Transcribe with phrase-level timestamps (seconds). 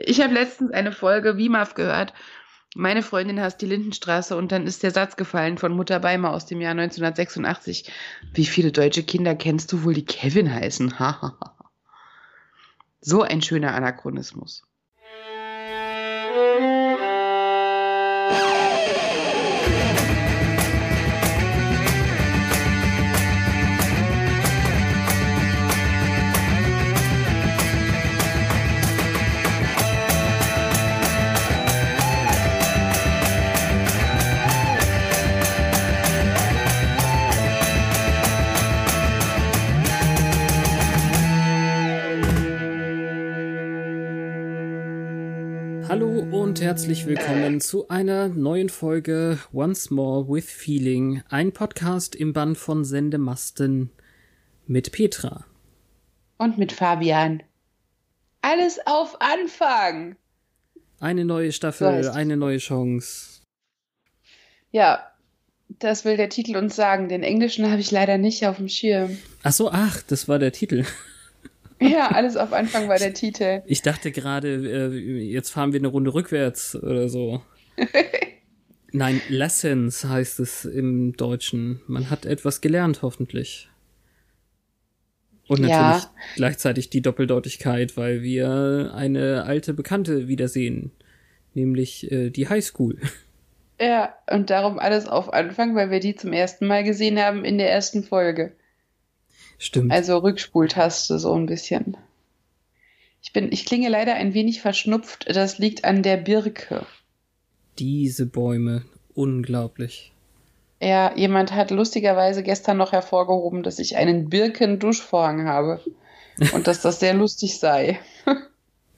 [0.00, 2.14] Ich habe letztens eine Folge WIMAF gehört.
[2.76, 6.46] Meine Freundin hasst die Lindenstraße und dann ist der Satz gefallen von Mutter Beimer aus
[6.46, 7.90] dem Jahr 1986.
[8.32, 10.94] Wie viele deutsche Kinder kennst du wohl, die Kevin heißen?
[13.00, 14.67] so ein schöner Anachronismus.
[46.58, 52.58] Und herzlich willkommen zu einer neuen Folge Once More with Feeling, ein Podcast im Band
[52.58, 53.90] von Sendemasten
[54.66, 55.44] mit Petra.
[56.36, 57.44] Und mit Fabian.
[58.42, 60.16] Alles auf Anfang.
[60.98, 63.40] Eine neue Staffel, so eine neue Chance.
[64.72, 65.12] Ja,
[65.68, 67.08] das will der Titel uns sagen.
[67.08, 69.16] Den Englischen habe ich leider nicht auf dem Schirm.
[69.44, 70.84] Ach so, ach, das war der Titel.
[71.80, 73.62] Ja, alles auf Anfang war der Titel.
[73.66, 77.42] Ich dachte gerade, äh, jetzt fahren wir eine Runde rückwärts oder so.
[78.92, 81.80] Nein, Lessons heißt es im Deutschen.
[81.86, 83.68] Man hat etwas gelernt, hoffentlich.
[85.46, 86.10] Und natürlich ja.
[86.36, 90.90] gleichzeitig die Doppeldeutigkeit, weil wir eine alte Bekannte wiedersehen,
[91.54, 92.98] nämlich äh, die Highschool.
[93.80, 97.58] Ja, und darum alles auf Anfang, weil wir die zum ersten Mal gesehen haben in
[97.58, 98.52] der ersten Folge.
[99.58, 99.92] Stimmt.
[99.92, 101.96] Also Rückspultaste so ein bisschen.
[103.20, 105.26] Ich bin, ich klinge leider ein wenig verschnupft.
[105.28, 106.86] Das liegt an der Birke.
[107.78, 110.12] Diese Bäume, unglaublich.
[110.80, 115.80] Ja, jemand hat lustigerweise gestern noch hervorgehoben, dass ich einen Birken-Duschvorhang habe
[116.52, 117.98] und dass das sehr lustig sei.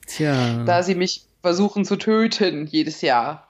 [0.05, 0.63] Tja.
[0.65, 3.47] Da sie mich versuchen zu töten jedes Jahr.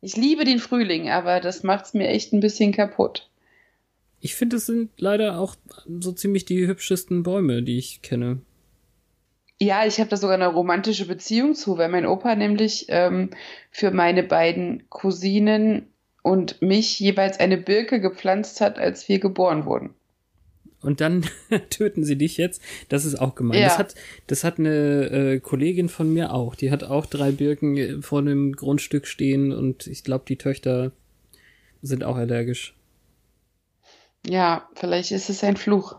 [0.00, 3.28] Ich liebe den Frühling, aber das macht's mir echt ein bisschen kaputt.
[4.20, 5.54] Ich finde, es sind leider auch
[6.00, 8.40] so ziemlich die hübschesten Bäume, die ich kenne.
[9.60, 13.30] Ja, ich habe da sogar eine romantische Beziehung zu, weil mein Opa nämlich ähm,
[13.70, 15.86] für meine beiden Cousinen
[16.22, 19.94] und mich jeweils eine Birke gepflanzt hat, als wir geboren wurden.
[20.80, 21.24] Und dann
[21.70, 22.62] töten sie dich jetzt.
[22.88, 23.60] Das ist auch gemein.
[23.60, 23.66] Ja.
[23.66, 23.94] Das hat,
[24.28, 26.54] das hat eine äh, Kollegin von mir auch.
[26.54, 30.92] Die hat auch drei Birken vor einem Grundstück stehen und ich glaube, die Töchter
[31.82, 32.77] sind auch allergisch.
[34.26, 35.96] Ja, vielleicht ist es ein Fluch.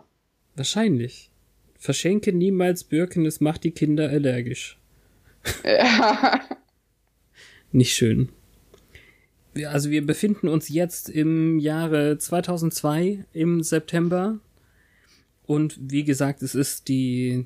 [0.55, 1.31] Wahrscheinlich.
[1.77, 4.77] Verschenke niemals Birken, es macht die Kinder allergisch.
[5.63, 6.41] Ja.
[7.71, 8.29] Nicht schön.
[9.65, 14.39] Also wir befinden uns jetzt im Jahre 2002 im September.
[15.45, 17.45] Und wie gesagt, es ist die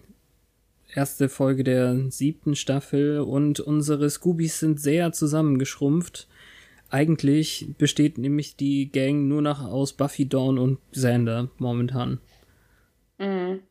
[0.94, 6.28] erste Folge der siebten Staffel und unsere Scoobies sind sehr zusammengeschrumpft.
[6.94, 12.20] Eigentlich besteht nämlich die Gang nur noch aus Buffy, Dawn und Xander momentan.
[13.18, 13.62] Mhm.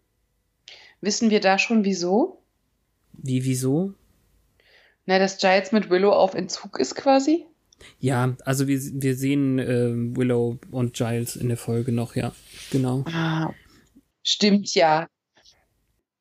[1.00, 2.42] Wissen wir da schon wieso?
[3.12, 3.94] Wie, wieso?
[5.06, 7.46] Na, dass Giles mit Willow auf Entzug ist quasi?
[8.00, 12.32] Ja, also wir, wir sehen äh, Willow und Giles in der Folge noch, ja.
[12.72, 13.04] Genau.
[13.06, 13.54] Ah,
[14.24, 15.06] stimmt ja.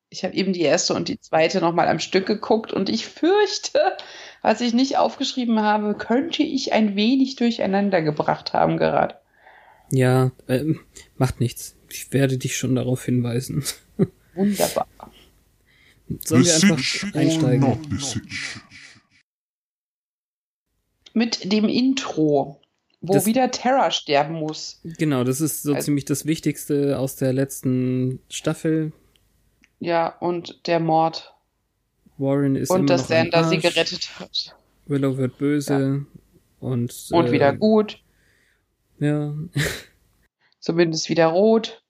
[0.10, 3.98] Ich habe eben die erste und die zweite nochmal am Stück geguckt und ich fürchte,
[4.42, 9.16] was ich nicht aufgeschrieben habe, könnte ich ein wenig durcheinander gebracht haben gerade.
[9.92, 10.64] Ja, äh,
[11.18, 11.76] macht nichts.
[11.90, 13.64] Ich werde dich schon darauf hinweisen.
[14.36, 14.88] Wunderbar.
[16.26, 17.78] Sollen wir einfach einsteigen?
[21.14, 22.62] Mit dem Intro,
[23.02, 24.80] wo das, wieder Terra sterben muss.
[24.84, 28.94] Genau, das ist so also, ziemlich das Wichtigste aus der letzten Staffel.
[29.80, 31.34] Ja, und der Mord.
[32.22, 34.56] Warren ist und dass Sander sie gerettet hat.
[34.86, 36.06] Willow wird böse ja.
[36.60, 38.00] und und äh, wieder gut.
[39.00, 39.34] Ja.
[40.60, 41.84] Zumindest wieder rot.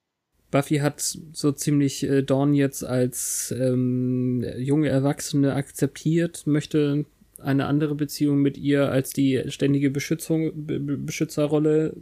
[0.50, 7.06] Buffy hat so ziemlich äh, Dawn jetzt als ähm, junge Erwachsene akzeptiert, möchte
[7.40, 11.96] eine andere Beziehung mit ihr als die ständige Beschützung, Be Beschützerrolle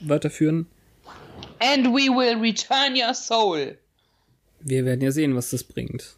[0.00, 0.66] weiterführen.
[1.58, 3.76] And we will return your soul.
[4.60, 6.16] Wir werden ja sehen, was das bringt.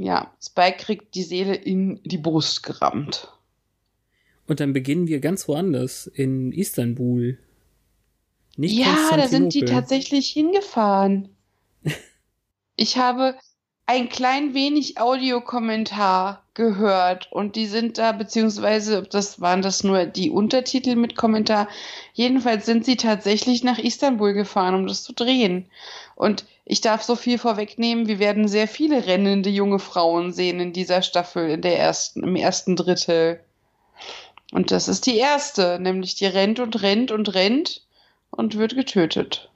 [0.00, 3.28] Ja, Spike kriegt die Seele in die Brust gerammt.
[4.46, 7.38] Und dann beginnen wir ganz woanders, in Istanbul.
[8.56, 11.28] Nicht ja, da sind die tatsächlich hingefahren.
[12.76, 13.34] ich habe
[13.90, 20.30] ein klein wenig Audiokommentar gehört und die sind da, beziehungsweise das waren das nur die
[20.30, 21.66] Untertitel mit Kommentar.
[22.12, 25.66] Jedenfalls sind sie tatsächlich nach Istanbul gefahren, um das zu drehen.
[26.14, 30.72] Und ich darf so viel vorwegnehmen, wir werden sehr viele rennende junge Frauen sehen in
[30.72, 33.40] dieser Staffel, in der ersten, im ersten Drittel.
[34.52, 37.84] Und das ist die erste, nämlich die rennt und rennt und rennt
[38.30, 39.50] und wird getötet.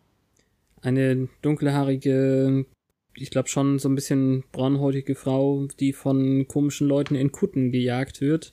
[0.82, 2.66] Eine dunkelhaarige
[3.16, 8.20] ich glaube schon so ein bisschen braunhäutige Frau, die von komischen Leuten in Kutten gejagt
[8.20, 8.52] wird.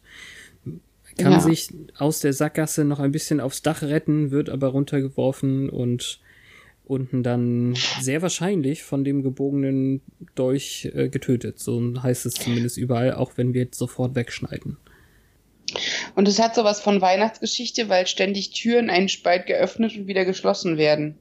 [1.18, 1.40] Kann ja.
[1.40, 6.22] sich aus der Sackgasse noch ein bisschen aufs Dach retten, wird aber runtergeworfen und
[6.86, 10.02] unten dann sehr wahrscheinlich von dem gebogenen
[10.36, 11.60] Dolch äh, getötet.
[11.60, 14.78] So heißt es zumindest überall, auch wenn wir jetzt sofort wegschneiden.
[16.16, 20.78] Und es hat sowas von Weihnachtsgeschichte, weil ständig Türen einen Spalt geöffnet und wieder geschlossen
[20.78, 21.18] werden.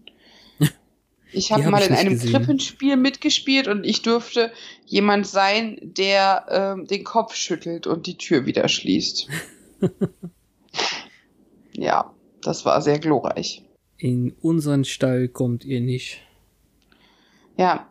[1.33, 2.33] Ich habe hab mal in einem gesehen.
[2.33, 4.53] Krippenspiel mitgespielt und ich durfte
[4.85, 9.29] jemand sein, der äh, den Kopf schüttelt und die Tür wieder schließt.
[11.73, 12.13] ja,
[12.43, 13.65] das war sehr glorreich.
[13.97, 16.23] In unseren Stall kommt ihr nicht.
[17.57, 17.87] Ja.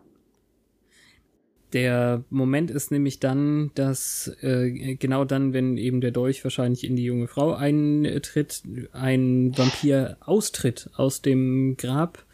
[1.73, 6.95] Der Moment ist nämlich dann, dass äh, genau dann, wenn eben der Dolch wahrscheinlich in
[6.95, 12.25] die junge Frau eintritt, ein Vampir austritt aus dem Grab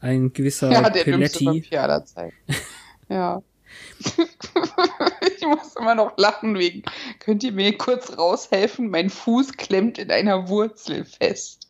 [0.00, 1.46] ein gewisser ja, der Peletti.
[1.46, 2.36] Vampir aller Zeiten.
[3.10, 3.42] Ja.
[5.36, 6.82] ich muss immer noch lachen wegen.
[7.20, 8.90] Könnt ihr mir kurz raushelfen?
[8.90, 11.68] Mein Fuß klemmt in einer Wurzel fest.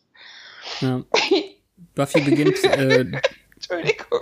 [0.81, 1.03] Ja.
[1.95, 3.05] Buffy beginnt äh,
[3.55, 4.19] Entschuldigung.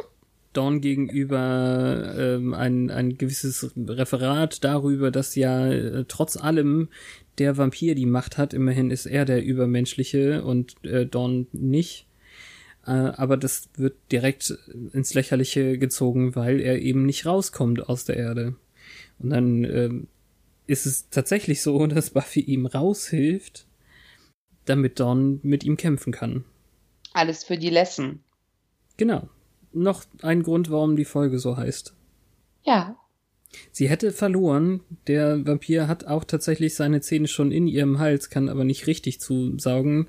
[0.54, 6.90] Dawn gegenüber ähm, ein, ein gewisses Referat darüber, dass ja äh, trotz allem
[7.38, 8.54] der Vampir die Macht hat.
[8.54, 12.07] Immerhin ist er der Übermenschliche und äh, Dawn nicht.
[12.88, 14.58] Äh, aber das wird direkt
[14.94, 18.56] ins Lächerliche gezogen, weil er eben nicht rauskommt aus der Erde.
[19.20, 19.90] Und dann äh,
[20.68, 23.68] ist es tatsächlich so, dass Buffy ihm raushilft,
[24.66, 26.46] damit Dawn mit ihm kämpfen kann.
[27.14, 28.22] Alles für die Lesson.
[28.96, 29.30] Genau.
[29.74, 31.94] Noch ein Grund, warum die Folge so heißt.
[32.64, 32.98] Ja.
[33.72, 34.82] Sie hätte verloren.
[35.08, 39.20] Der Vampir hat auch tatsächlich seine Zähne schon in ihrem Hals, kann aber nicht richtig
[39.20, 40.08] zusaugen.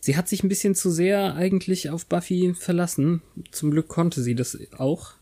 [0.00, 3.22] Sie hat sich ein bisschen zu sehr eigentlich auf Buffy verlassen.
[3.50, 5.14] Zum Glück konnte sie das auch.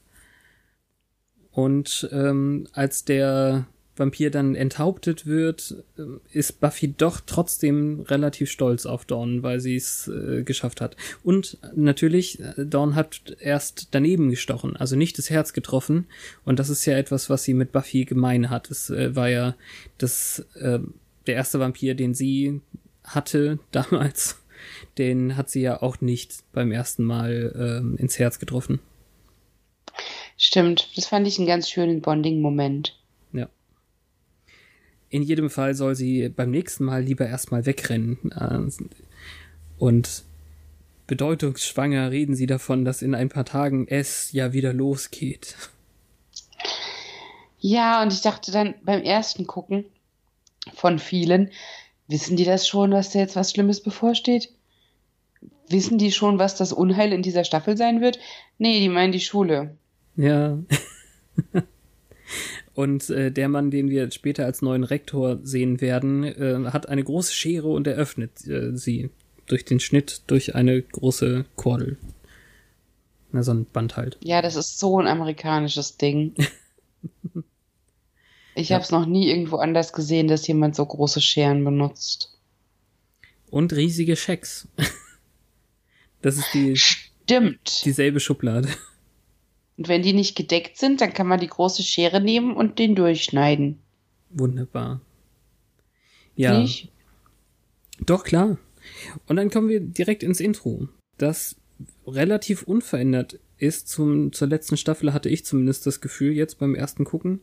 [1.51, 6.03] Und ähm, als der Vampir dann enthauptet wird, äh,
[6.33, 10.97] ist Buffy doch trotzdem relativ stolz auf Dawn, weil sie es äh, geschafft hat.
[11.23, 16.07] Und natürlich, äh, Dawn hat erst daneben gestochen, also nicht das Herz getroffen.
[16.45, 18.71] Und das ist ja etwas, was sie mit Buffy gemein hat.
[18.71, 19.57] Es äh, war ja
[19.99, 20.79] das, äh,
[21.27, 22.61] der erste Vampir, den sie
[23.05, 24.43] hatte damals.
[24.99, 28.81] Den hat sie ja auch nicht beim ersten Mal äh, ins Herz getroffen.
[30.37, 32.99] Stimmt, das fand ich einen ganz schönen Bonding-Moment.
[35.17, 38.19] In jedem Fall soll sie beim nächsten Mal lieber erstmal wegrennen.
[38.33, 38.85] Äh,
[39.79, 40.25] und
[41.07, 45.57] bedeutungsschwanger reden sie davon, dass in ein paar Tagen es ja wieder losgeht.
[47.61, 49.87] Ja, und ich dachte dann beim ersten Gucken
[50.75, 51.51] von vielen,
[52.09, 54.51] wissen die das schon, dass da jetzt was Schlimmes bevorsteht?
[55.71, 58.19] Wissen die schon, was das Unheil in dieser Staffel sein wird?
[58.59, 59.79] Nee, die meinen die Schule.
[60.15, 60.59] Ja.
[62.77, 67.03] Und äh, der Mann, den wir später als neuen Rektor sehen werden, äh, hat eine
[67.03, 69.09] große Schere und eröffnet äh, sie
[69.47, 71.97] durch den Schnitt durch eine große Kordel.
[73.33, 74.19] Na, so ein Band halt.
[74.23, 76.35] Ja, das ist so ein amerikanisches Ding.
[78.55, 78.75] ich ja.
[78.75, 82.39] habe es noch nie irgendwo anders gesehen, dass jemand so große Scheren benutzt.
[83.49, 84.69] Und riesige Schecks.
[86.21, 86.77] das ist die.
[86.77, 87.87] Stimmt.
[87.87, 88.69] Dieselbe Schublade.
[89.77, 92.95] Und wenn die nicht gedeckt sind, dann kann man die große Schere nehmen und den
[92.95, 93.79] durchschneiden.
[94.31, 95.01] Wunderbar.
[96.35, 96.59] Ja.
[96.59, 96.91] Nicht?
[98.01, 98.59] Doch, klar.
[99.27, 101.57] Und dann kommen wir direkt ins Intro, das
[102.07, 103.89] relativ unverändert ist.
[103.89, 107.41] Zum, zur letzten Staffel hatte ich zumindest das Gefühl, jetzt beim ersten Gucken,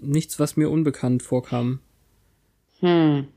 [0.00, 1.80] nichts, was mir unbekannt vorkam.
[2.80, 3.28] Hm.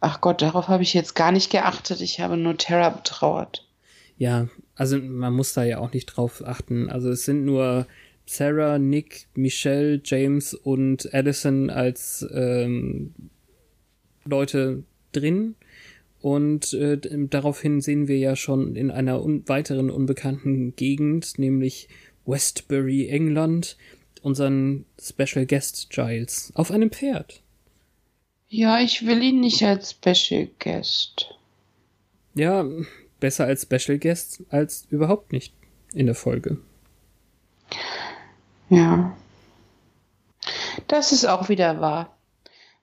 [0.00, 2.00] Ach Gott, darauf habe ich jetzt gar nicht geachtet.
[2.00, 3.68] Ich habe nur Terra betrauert.
[4.16, 4.48] Ja,
[4.78, 6.88] also man muss da ja auch nicht drauf achten.
[6.88, 7.88] Also es sind nur
[8.26, 13.12] Sarah, Nick, Michelle, James und Allison als ähm,
[14.24, 15.56] Leute drin.
[16.20, 16.96] Und äh,
[17.28, 21.88] daraufhin sehen wir ja schon in einer un weiteren unbekannten Gegend, nämlich
[22.24, 23.76] Westbury, England,
[24.22, 27.42] unseren Special Guest Giles auf einem Pferd.
[28.48, 31.34] Ja, ich will ihn nicht als Special Guest.
[32.34, 32.64] Ja,
[33.20, 35.54] besser als Special Guest als überhaupt nicht
[35.92, 36.58] in der Folge.
[38.68, 39.16] Ja.
[40.86, 42.16] Das ist auch wieder wahr.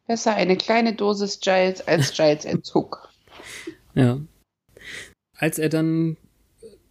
[0.08, 3.10] Besser eine kleine Dosis Giles als Giles Entzug.
[3.96, 4.20] Ja.
[5.38, 6.18] Als er dann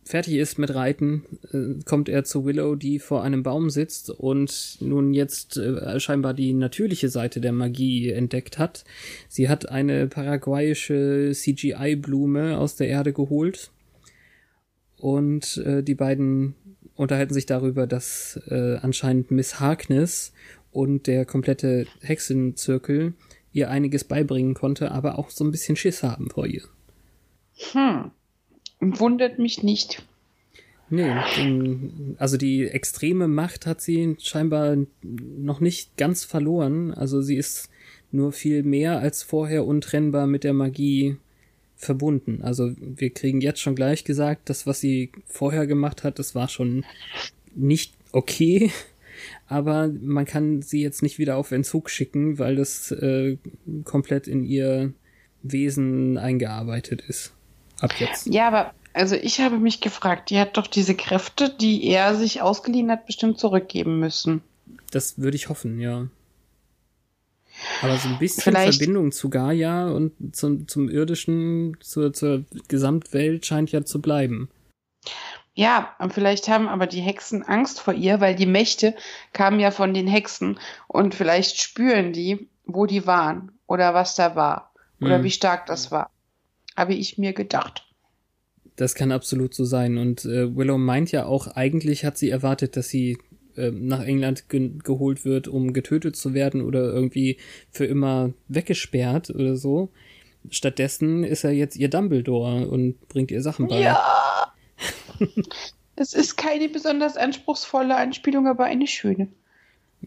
[0.04, 4.78] fertig ist mit Reiten, äh, kommt er zu Willow, die vor einem Baum sitzt und
[4.80, 8.84] nun jetzt äh, scheinbar die natürliche Seite der Magie entdeckt hat.
[9.28, 13.70] Sie hat eine paraguayische CGI-Blume aus der Erde geholt
[14.96, 16.54] und äh, die beiden
[16.96, 20.32] unterhalten sich darüber, dass äh, anscheinend Miss Harkness
[20.70, 23.14] und der komplette Hexenzirkel
[23.52, 26.62] ihr einiges beibringen konnte, aber auch so ein bisschen Schiss haben vor ihr.
[27.72, 28.10] Hm.
[28.84, 30.02] Wundert mich nicht.
[30.90, 31.10] Nee,
[32.18, 36.92] also die extreme Macht hat sie scheinbar noch nicht ganz verloren.
[36.92, 37.70] Also sie ist
[38.12, 41.16] nur viel mehr als vorher untrennbar mit der Magie
[41.76, 42.40] verbunden.
[42.42, 46.48] Also wir kriegen jetzt schon gleich gesagt, das, was sie vorher gemacht hat, das war
[46.48, 46.84] schon
[47.54, 48.70] nicht okay.
[49.46, 53.36] Aber man kann sie jetzt nicht wieder auf Entzug schicken, weil das äh,
[53.84, 54.92] komplett in ihr
[55.42, 57.32] Wesen eingearbeitet ist.
[57.84, 58.26] Ab jetzt.
[58.26, 62.40] Ja, aber also ich habe mich gefragt, die hat doch diese Kräfte, die er sich
[62.40, 64.42] ausgeliehen hat, bestimmt zurückgeben müssen.
[64.90, 66.06] Das würde ich hoffen, ja.
[67.82, 68.78] Aber so ein bisschen Vielleicht.
[68.78, 74.48] Verbindung zu Gaia und zum, zum irdischen, zur, zur Gesamtwelt scheint ja zu bleiben.
[75.54, 78.96] Ja, und vielleicht haben aber die Hexen Angst vor ihr, weil die Mächte
[79.32, 84.34] kamen ja von den Hexen und vielleicht spüren die, wo die waren oder was da
[84.34, 85.24] war oder mhm.
[85.24, 86.10] wie stark das war.
[86.76, 87.86] Habe ich mir gedacht.
[88.76, 89.98] Das kann absolut so sein.
[89.98, 93.18] Und äh, Willow meint ja auch, eigentlich hat sie erwartet, dass sie
[93.56, 97.38] äh, nach England ge geholt wird, um getötet zu werden oder irgendwie
[97.70, 99.90] für immer weggesperrt oder so.
[100.50, 103.80] Stattdessen ist er jetzt ihr Dumbledore und bringt ihr Sachen bei.
[103.80, 104.52] Ja!
[105.96, 109.28] es ist keine besonders anspruchsvolle Anspielung, aber eine schöne.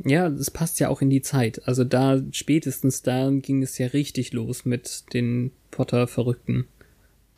[0.05, 1.67] Ja, das passt ja auch in die Zeit.
[1.67, 6.67] Also da spätestens da ging es ja richtig los mit den Potter-Verrückten.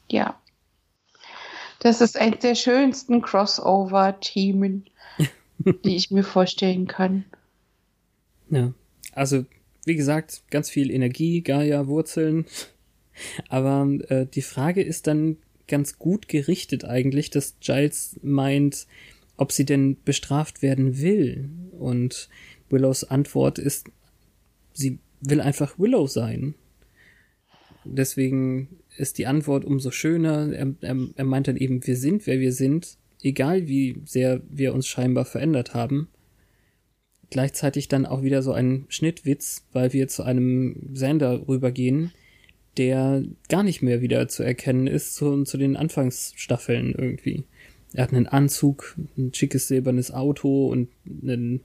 [0.10, 0.40] Ja.
[1.80, 4.86] Das ist eines der schönsten Crossover-Themen,
[5.86, 7.26] die ich mir vorstellen kann.
[8.50, 8.74] Ja,
[9.14, 9.46] also
[9.86, 12.46] wie gesagt, ganz viel Energie, Gaia, Wurzeln.
[13.50, 15.38] Aber äh, die Frage ist dann
[15.68, 18.88] ganz gut gerichtet eigentlich, dass Giles meint,
[19.38, 21.50] ob sie denn bestraft werden will.
[21.80, 22.30] Und
[22.70, 23.88] Willows Antwort ist,
[24.74, 26.56] sie will einfach Willow sein.
[27.86, 28.68] Deswegen
[28.98, 30.52] ist die Antwort umso schöner.
[30.54, 34.74] Er, er, er meint dann eben, wir sind, wer wir sind, egal wie sehr wir
[34.74, 36.10] uns scheinbar verändert haben.
[37.30, 42.12] Gleichzeitig dann auch wieder so ein Schnittwitz, weil wir zu einem Sender rübergehen,
[42.78, 47.44] der gar nicht mehr wieder zu erkennen ist zu, zu den Anfangsstaffeln irgendwie.
[47.94, 51.64] Er hat einen Anzug, ein schickes silbernes Auto und einen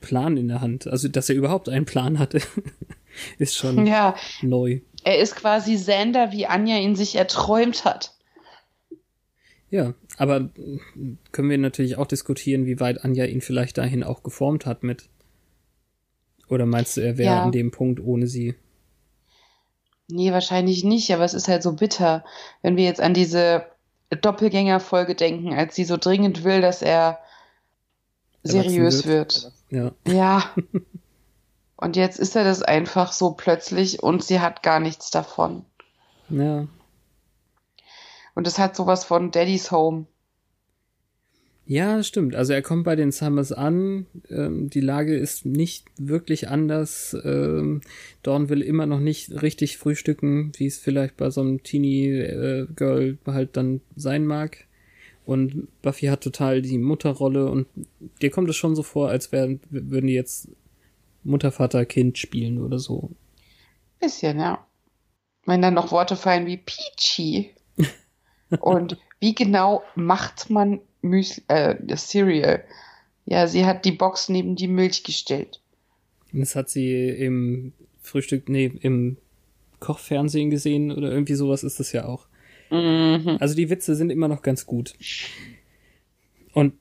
[0.00, 0.86] Plan in der Hand.
[0.86, 2.40] Also, dass er überhaupt einen Plan hatte,
[3.38, 4.16] ist schon ja.
[4.42, 4.80] neu.
[5.04, 8.14] Er ist quasi Sander, wie Anja ihn sich erträumt hat.
[9.70, 10.50] Ja, aber
[11.30, 15.08] können wir natürlich auch diskutieren, wie weit Anja ihn vielleicht dahin auch geformt hat mit.
[16.48, 17.44] Oder meinst du, er wäre ja.
[17.44, 18.56] an dem Punkt ohne sie?
[20.08, 22.24] Nee, wahrscheinlich nicht, aber es ist halt so bitter,
[22.62, 23.64] wenn wir jetzt an diese
[24.10, 27.20] Doppelgängerfolge denken, als sie so dringend will, dass er
[28.42, 29.52] seriös wird.
[29.70, 29.94] wird.
[30.06, 30.12] Ja.
[30.12, 30.50] Ja.
[31.76, 35.64] Und jetzt ist er das einfach so plötzlich und sie hat gar nichts davon.
[36.28, 36.66] Ja.
[38.34, 40.04] Und es hat sowas von Daddy's Home.
[41.70, 42.34] Ja, stimmt.
[42.34, 44.06] Also er kommt bei den Summers an.
[44.28, 47.16] Ähm, die Lage ist nicht wirklich anders.
[47.22, 47.82] Ähm,
[48.24, 53.30] Dawn will immer noch nicht richtig frühstücken, wie es vielleicht bei so einem Teenie-Girl äh,
[53.30, 54.66] halt dann sein mag.
[55.24, 57.68] Und Buffy hat total die Mutterrolle und
[58.20, 60.48] dir kommt es schon so vor, als wären, würden die jetzt
[61.22, 63.10] Mutter, Vater, Kind spielen oder so.
[64.00, 64.66] Bisschen, ja.
[65.46, 67.50] Wenn dann noch Worte fallen wie Peachy.
[68.60, 72.64] und wie genau macht man Müsli, äh, das Cereal?
[73.26, 75.60] Ja, sie hat die Box neben die Milch gestellt.
[76.32, 79.16] Das hat sie im Frühstück, nee, im
[79.78, 82.26] Kochfernsehen gesehen oder irgendwie sowas ist das ja auch.
[82.70, 83.36] Mhm.
[83.40, 84.94] Also die Witze sind immer noch ganz gut.
[86.52, 86.74] Und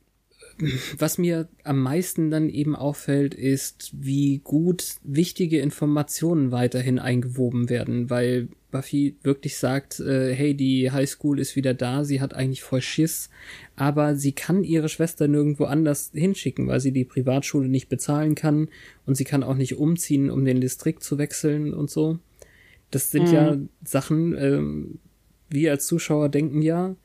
[0.98, 8.10] was mir am meisten dann eben auffällt, ist, wie gut wichtige Informationen weiterhin eingewoben werden,
[8.10, 12.82] weil Buffy wirklich sagt, äh, hey, die Highschool ist wieder da, sie hat eigentlich voll
[12.82, 13.30] Schiss,
[13.76, 18.70] aber sie kann ihre Schwester nirgendwo anders hinschicken, weil sie die Privatschule nicht bezahlen kann
[19.06, 22.20] und sie kann auch nicht umziehen, um den Distrikt zu wechseln und so.
[22.92, 23.34] Das sind mhm.
[23.34, 25.00] ja Sachen, ähm,
[25.50, 26.96] wir als Zuschauer denken ja,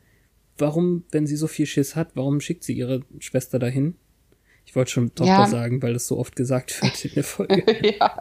[0.58, 3.96] warum, wenn sie so viel Schiss hat, warum schickt sie ihre Schwester dahin?
[4.66, 5.46] Ich wollte schon Tochter ja.
[5.46, 7.96] sagen, weil das so oft gesagt wird in der Folge.
[7.98, 8.16] ja.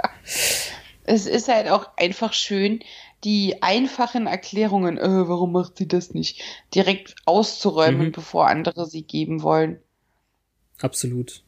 [1.05, 2.79] Es ist halt auch einfach schön,
[3.23, 6.41] die einfachen Erklärungen, äh, warum macht sie das nicht,
[6.75, 8.11] direkt auszuräumen, mhm.
[8.11, 9.79] bevor andere sie geben wollen.
[10.81, 11.43] Absolut.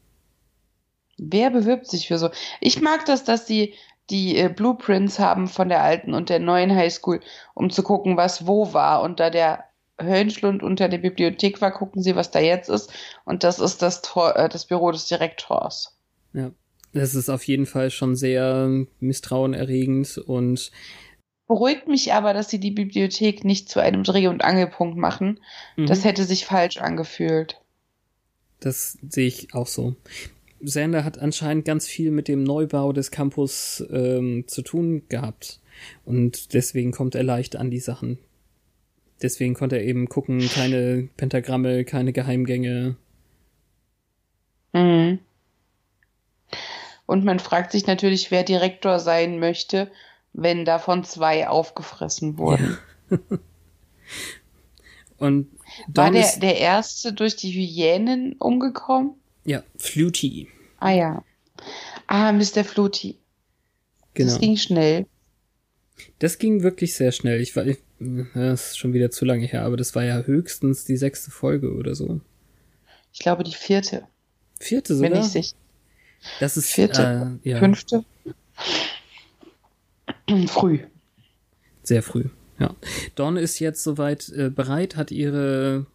[1.18, 2.30] Wer bewirbt sich für so?
[2.60, 3.74] Ich mag das, dass sie
[4.10, 7.20] die äh, Blueprints haben von der alten und der neuen Highschool,
[7.54, 9.02] um zu gucken, was wo war.
[9.02, 9.64] Und da der
[10.00, 12.92] Höllenschlund unter der Bibliothek war, gucken sie, was da jetzt ist.
[13.24, 15.96] Und das ist das, Tor, äh, das Büro des Direktors.
[16.32, 16.50] Ja,
[16.92, 20.70] das ist auf jeden Fall schon sehr misstrauenerregend und
[21.46, 25.40] beruhigt mich aber, dass sie die Bibliothek nicht zu einem Dreh- und Angelpunkt machen.
[25.76, 25.86] Mhm.
[25.86, 27.60] Das hätte sich falsch angefühlt.
[28.60, 29.96] Das sehe ich auch so.
[30.60, 35.60] Sander hat anscheinend ganz viel mit dem Neubau des Campus ähm, zu tun gehabt.
[36.04, 38.18] Und deswegen kommt er leicht an die Sachen.
[39.22, 42.96] Deswegen konnte er eben gucken, keine Pentagramme, keine Geheimgänge.
[44.72, 45.18] Mhm.
[47.06, 49.90] Und man fragt sich natürlich, wer Direktor sein möchte,
[50.36, 52.78] wenn davon zwei aufgefressen wurden.
[53.10, 53.18] Ja.
[55.18, 55.48] Und
[55.88, 59.14] War der, der erste durch die Hyänen umgekommen?
[59.44, 60.48] Ja, Fluty.
[60.78, 61.24] Ah ja.
[62.06, 62.64] Ah, Mr.
[62.64, 63.16] Fluty.
[64.12, 64.30] Genau.
[64.30, 65.06] Das ging schnell.
[66.18, 67.40] Das ging wirklich sehr schnell.
[67.40, 67.78] Ich war, ich,
[68.34, 71.72] das ist schon wieder zu lange her, aber das war ja höchstens die sechste Folge
[71.72, 72.20] oder so.
[73.14, 74.06] Ich glaube die vierte.
[74.60, 75.10] Vierte sogar?
[75.10, 75.56] Bin ich sicher.
[76.40, 77.58] Das ist vierte, äh, ja.
[77.58, 78.04] fünfte.
[80.48, 80.80] früh.
[81.82, 82.24] Sehr früh,
[82.58, 82.74] ja.
[83.14, 85.86] Dawn ist jetzt soweit äh, bereit, hat ihre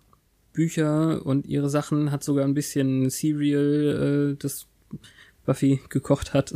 [0.54, 4.68] Bücher und ihre Sachen, hat sogar ein bisschen Cereal, äh, das
[5.46, 6.54] Buffy gekocht hat,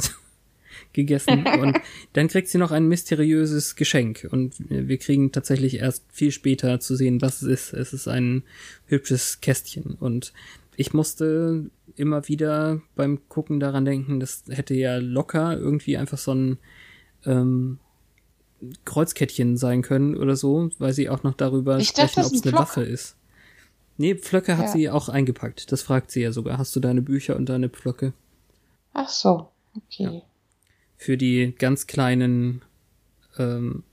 [0.94, 1.46] gegessen.
[1.62, 1.77] und
[2.13, 4.27] dann kriegt sie noch ein mysteriöses Geschenk.
[4.29, 7.74] Und wir kriegen tatsächlich erst viel später zu sehen, was es ist.
[7.74, 8.44] Es ist ein
[8.88, 9.96] hübsches Kästchen.
[10.00, 10.34] Und
[10.75, 16.34] ich musste immer wieder beim Gucken daran denken, das hätte ja locker irgendwie einfach so
[16.34, 16.58] ein
[17.25, 17.79] ähm,
[18.86, 22.51] Kreuzkettchen sein können oder so, weil sie auch noch darüber ich sprechen, ob es eine
[22.51, 22.62] Flock.
[22.62, 23.15] Waffe ist.
[23.98, 24.72] Nee, Pflöcke hat ja.
[24.72, 25.72] sie auch eingepackt.
[25.72, 26.58] Das fragt sie ja sogar.
[26.58, 28.13] Hast du deine Bücher und deine Pflöcke?
[28.94, 30.03] Ach so, okay.
[30.03, 30.22] Ja.
[30.98, 32.62] Für die ganz kleinen,
[33.38, 33.84] ähm,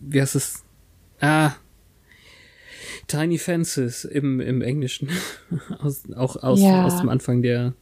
[0.00, 0.64] wie heißt es?
[1.20, 1.52] Ah,
[3.06, 5.08] Tiny Fences im, im Englischen.
[5.78, 6.84] aus, auch aus, ja.
[6.84, 7.74] aus dem Anfang der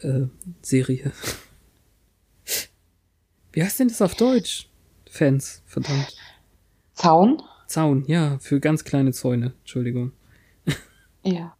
[0.00, 0.26] äh,
[0.62, 1.12] Serie.
[3.58, 4.68] Wie heißt denn das auf Deutsch?
[5.10, 6.14] Fans, verdammt.
[6.94, 7.42] Zaun?
[7.66, 10.12] Zaun, ja, für ganz kleine Zäune, Entschuldigung.
[11.24, 11.56] Ja.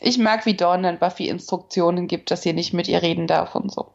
[0.00, 3.54] Ich mag, wie Dawn dann Buffy Instruktionen gibt, dass sie nicht mit ihr reden darf
[3.54, 3.92] und so.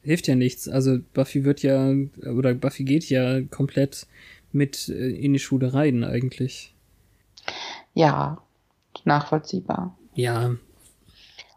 [0.00, 0.68] Hilft ja nichts.
[0.68, 1.92] Also Buffy wird ja,
[2.24, 4.06] oder Buffy geht ja komplett
[4.52, 6.72] mit äh, in die Schule rein eigentlich.
[7.94, 8.40] Ja,
[9.02, 9.98] nachvollziehbar.
[10.14, 10.46] Ja.
[10.46, 10.60] Und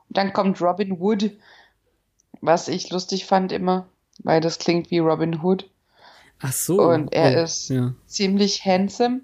[0.09, 1.37] dann kommt Robin Wood,
[2.41, 3.87] was ich lustig fand immer,
[4.23, 5.69] weil das klingt wie Robin Hood.
[6.39, 6.81] Ach so.
[6.81, 7.93] Und er oh, ist ja.
[8.05, 9.21] ziemlich handsome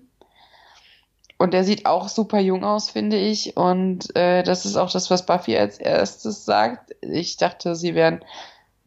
[1.38, 3.55] und der sieht auch super jung aus, finde ich.
[3.55, 6.95] Und äh, das ist auch das, was Buffy als erstes sagt.
[7.01, 8.23] Ich dachte, sie wären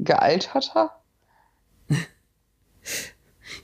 [0.00, 0.90] gealterter.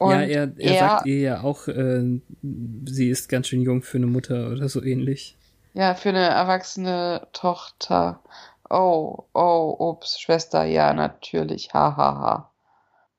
[0.01, 3.99] ja, er, er, er, sagt ihr ja auch, äh, sie ist ganz schön jung für
[3.99, 5.37] eine Mutter oder so ähnlich.
[5.75, 8.21] Ja, für eine erwachsene Tochter.
[8.69, 11.97] Oh, oh, ups, Schwester, ja, natürlich, hahaha.
[11.97, 12.53] Ha, ha.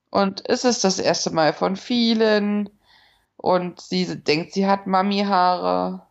[0.10, 2.70] Und es ist das erste Mal von vielen
[3.36, 6.02] und sie denkt, sie hat Mami-Haare.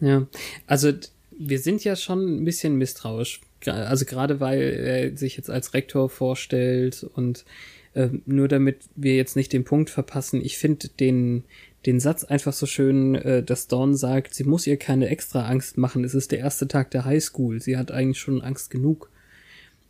[0.00, 0.26] Ja,
[0.66, 0.92] also
[1.30, 3.40] wir sind ja schon ein bisschen misstrauisch.
[3.66, 7.44] Also gerade weil er sich jetzt als Rektor vorstellt und
[7.92, 11.44] äh, nur damit wir jetzt nicht den Punkt verpassen, ich finde den,
[11.86, 15.78] den Satz einfach so schön, äh, dass Dawn sagt, sie muss ihr keine extra Angst
[15.78, 16.04] machen.
[16.04, 17.60] Es ist der erste Tag der Highschool.
[17.60, 19.10] Sie hat eigentlich schon Angst genug.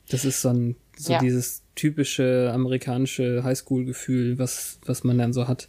[0.09, 1.19] Das ist so, ein, so ja.
[1.21, 5.69] dieses typische amerikanische Highschool-Gefühl, was, was man dann so hat.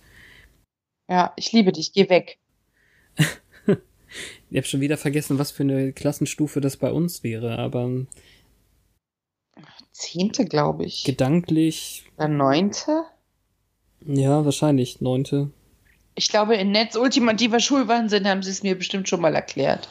[1.09, 2.37] Ja, ich liebe dich, geh weg.
[3.17, 8.05] ich habe schon wieder vergessen, was für eine Klassenstufe das bei uns wäre, aber.
[9.91, 11.03] Zehnte, glaube ich.
[11.03, 12.05] Gedanklich.
[12.17, 13.03] Oder neunte?
[14.05, 15.51] Ja, wahrscheinlich neunte.
[16.15, 19.89] Ich glaube, in Netz ultimativer Schulwahnsinn haben sie es mir bestimmt schon mal erklärt.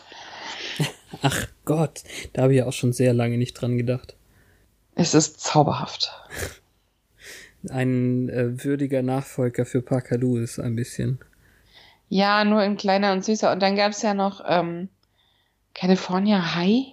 [1.23, 2.03] Ach Gott,
[2.33, 4.17] da habe ich auch schon sehr lange nicht dran gedacht.
[4.95, 6.13] Es ist zauberhaft.
[7.69, 11.19] ein äh, würdiger Nachfolger für Parker Lewis ein bisschen.
[12.09, 13.53] Ja, nur in kleiner und süßer.
[13.53, 14.89] Und dann gab es ja noch ähm,
[15.75, 16.87] California High.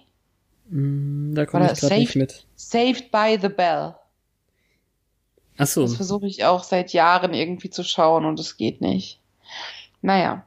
[0.70, 2.46] Mm, da komme ich gerade nicht mit.
[2.56, 3.96] Saved by the Bell.
[5.58, 5.82] Ach so.
[5.82, 9.20] Das versuche ich auch seit Jahren irgendwie zu schauen und es geht nicht.
[10.02, 10.46] Naja.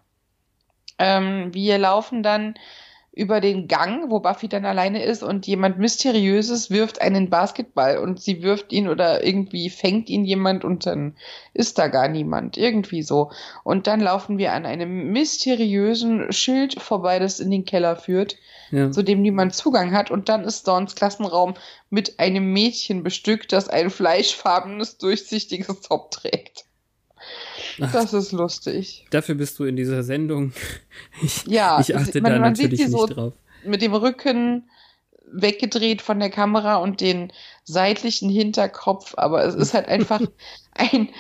[0.99, 2.55] Ähm, wir laufen dann
[3.21, 8.19] über den Gang, wo Buffy dann alleine ist und jemand Mysteriöses wirft einen Basketball und
[8.19, 11.15] sie wirft ihn oder irgendwie fängt ihn jemand und dann
[11.53, 12.57] ist da gar niemand.
[12.57, 13.31] Irgendwie so.
[13.63, 18.37] Und dann laufen wir an einem mysteriösen Schild vorbei, das in den Keller führt,
[18.71, 18.91] ja.
[18.91, 20.11] zu dem niemand Zugang hat.
[20.11, 21.55] Und dann ist Dawns Klassenraum
[21.91, 26.65] mit einem Mädchen bestückt, das ein fleischfarbenes, durchsichtiges Top trägt.
[27.81, 29.07] Das ist lustig.
[29.11, 30.53] Dafür bist du in dieser Sendung.
[31.23, 33.33] Ich, ja, ich achte man, da man natürlich nicht so drauf.
[33.65, 34.69] Mit dem Rücken
[35.33, 37.33] weggedreht von der Kamera und den
[37.65, 40.21] seitlichen Hinterkopf, aber es ist halt einfach
[40.75, 41.11] ein,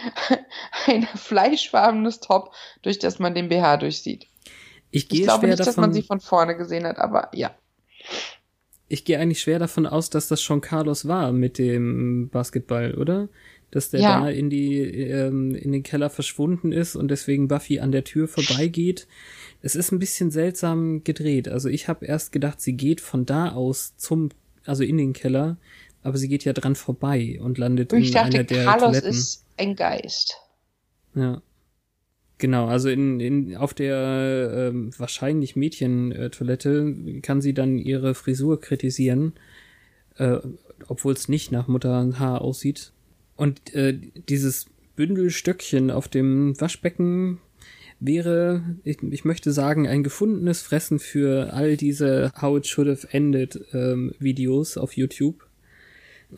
[0.87, 4.27] ein fleischfarbenes Top, durch das man den BH durchsieht.
[4.91, 7.55] Ich, gehe ich glaube nicht, davon, dass man sie von vorne gesehen hat, aber ja.
[8.89, 13.29] Ich gehe eigentlich schwer davon aus, dass das schon Carlos war mit dem Basketball, oder?
[13.71, 14.21] Dass der ja.
[14.21, 18.29] da in die ähm, in den Keller verschwunden ist und deswegen Buffy an der Tür
[18.29, 19.07] vorbeigeht.
[19.63, 21.49] Es ist ein bisschen seltsam gedreht.
[21.49, 24.31] Also ich habe erst gedacht, sie geht von da aus zum
[24.65, 25.57] also in den Keller,
[26.03, 29.11] aber sie geht ja dran vorbei und landet ich in dachte, einer der Carlos Toiletten.
[29.11, 30.37] ist ein Geist.
[31.15, 31.43] Ja.
[32.39, 39.35] Genau, also in, in auf der ähm, wahrscheinlich Mädchentoilette kann sie dann ihre Frisur kritisieren,
[40.17, 40.39] äh,
[40.89, 42.93] obwohl es nicht nach Mutterhaar aussieht.
[43.41, 43.99] Und äh,
[44.29, 47.41] dieses Bündelstöckchen auf dem Waschbecken
[47.99, 53.09] wäre, ich, ich möchte sagen, ein gefundenes Fressen für all diese How It Should Have
[53.11, 55.47] Ended ähm, Videos auf YouTube.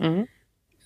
[0.00, 0.28] Mhm.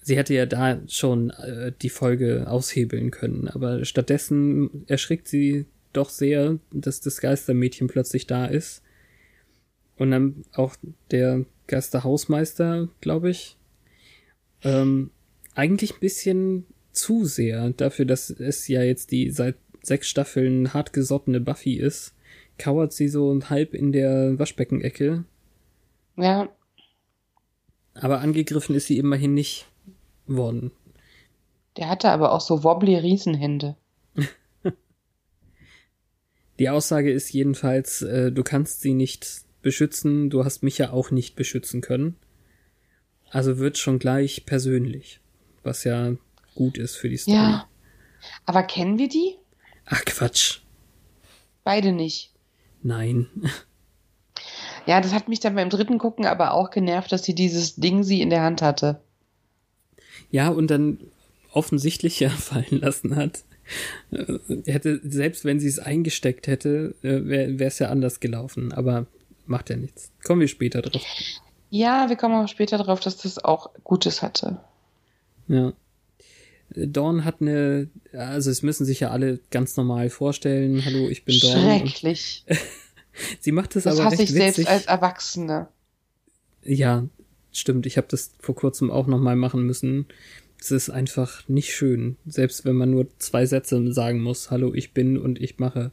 [0.00, 6.08] Sie hätte ja da schon äh, die Folge aushebeln können, aber stattdessen erschrickt sie doch
[6.08, 8.82] sehr, dass das Geistermädchen plötzlich da ist.
[9.98, 10.76] Und dann auch
[11.10, 13.58] der Geisterhausmeister, glaube ich.
[14.62, 15.10] Ähm,
[15.54, 21.40] eigentlich ein bisschen zu sehr dafür, dass es ja jetzt die seit sechs Staffeln hartgesottene
[21.40, 22.14] Buffy ist,
[22.58, 25.24] kauert sie so halb in der Waschbeckenecke.
[26.16, 26.48] Ja.
[27.94, 29.66] Aber angegriffen ist sie immerhin nicht
[30.26, 30.70] worden.
[31.76, 33.76] Der hatte aber auch so wobbly Riesenhände.
[36.58, 41.10] die Aussage ist jedenfalls, äh, du kannst sie nicht beschützen, du hast mich ja auch
[41.10, 42.16] nicht beschützen können.
[43.30, 45.21] Also wird schon gleich persönlich
[45.62, 46.12] was ja
[46.54, 47.36] gut ist für die Story.
[47.36, 47.68] Ja.
[48.46, 49.36] Aber kennen wir die?
[49.86, 50.60] Ach Quatsch.
[51.64, 52.32] Beide nicht.
[52.82, 53.28] Nein.
[54.86, 58.02] Ja, das hat mich dann beim dritten Gucken aber auch genervt, dass sie dieses Ding
[58.02, 59.00] sie in der Hand hatte.
[60.30, 60.98] Ja, und dann
[61.52, 63.44] offensichtlich ja fallen lassen hat.
[64.10, 68.72] Äh, hätte, selbst wenn sie es eingesteckt hätte, äh, wäre es ja anders gelaufen.
[68.72, 69.06] Aber
[69.46, 70.10] macht ja nichts.
[70.24, 71.02] Kommen wir später drauf.
[71.70, 74.60] Ja, wir kommen auch später drauf, dass das auch Gutes hatte.
[75.52, 75.74] Ja.
[76.74, 81.38] Dawn hat eine, also es müssen sich ja alle ganz normal vorstellen, hallo, ich bin
[81.38, 81.52] Dawn.
[81.52, 82.46] Schrecklich.
[83.40, 84.54] sie macht das, das aber recht ich witzig.
[84.54, 85.68] selbst als Erwachsene.
[86.64, 87.06] Ja,
[87.52, 87.84] stimmt.
[87.84, 90.06] Ich habe das vor kurzem auch nochmal machen müssen.
[90.58, 94.94] Es ist einfach nicht schön, selbst wenn man nur zwei Sätze sagen muss, hallo, ich
[94.94, 95.90] bin und ich mache.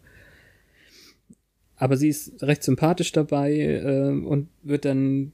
[1.75, 5.33] Aber sie ist recht sympathisch dabei äh, und wird dann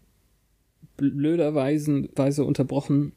[0.97, 3.13] blöderweise Weise unterbrochen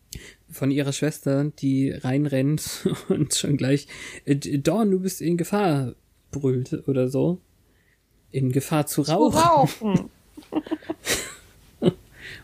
[0.51, 3.87] von ihrer Schwester, die reinrennt und schon gleich
[4.25, 5.95] äh, Dawn, du bist in Gefahr
[6.31, 7.41] brüllt oder so.
[8.31, 9.33] In Gefahr zu rauchen.
[9.33, 10.11] Zu rauchen.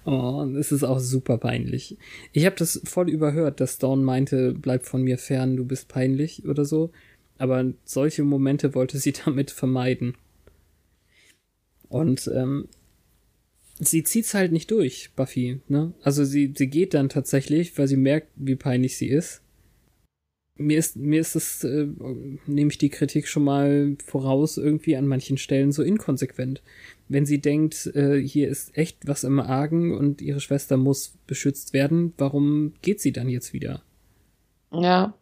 [0.05, 1.99] oh, das ist auch super peinlich.
[2.33, 6.47] Ich habe das voll überhört, dass Dawn meinte, bleib von mir fern, du bist peinlich
[6.47, 6.91] oder so.
[7.37, 10.15] Aber solche Momente wollte sie damit vermeiden.
[11.89, 12.69] Und ähm,
[13.79, 15.93] sie zieht's halt nicht durch, Buffy, ne?
[16.03, 19.43] Also sie, sie geht dann tatsächlich, weil sie merkt, wie peinlich sie ist.
[20.57, 21.89] Mir ist, mir ist es, äh,
[22.47, 26.63] nehme ich die Kritik schon mal voraus, irgendwie an manchen Stellen so inkonsequent.
[27.09, 31.73] Wenn sie denkt, äh, hier ist echt was im Argen und ihre Schwester muss beschützt
[31.73, 33.83] werden, warum geht sie dann jetzt wieder?
[34.71, 35.15] Ja.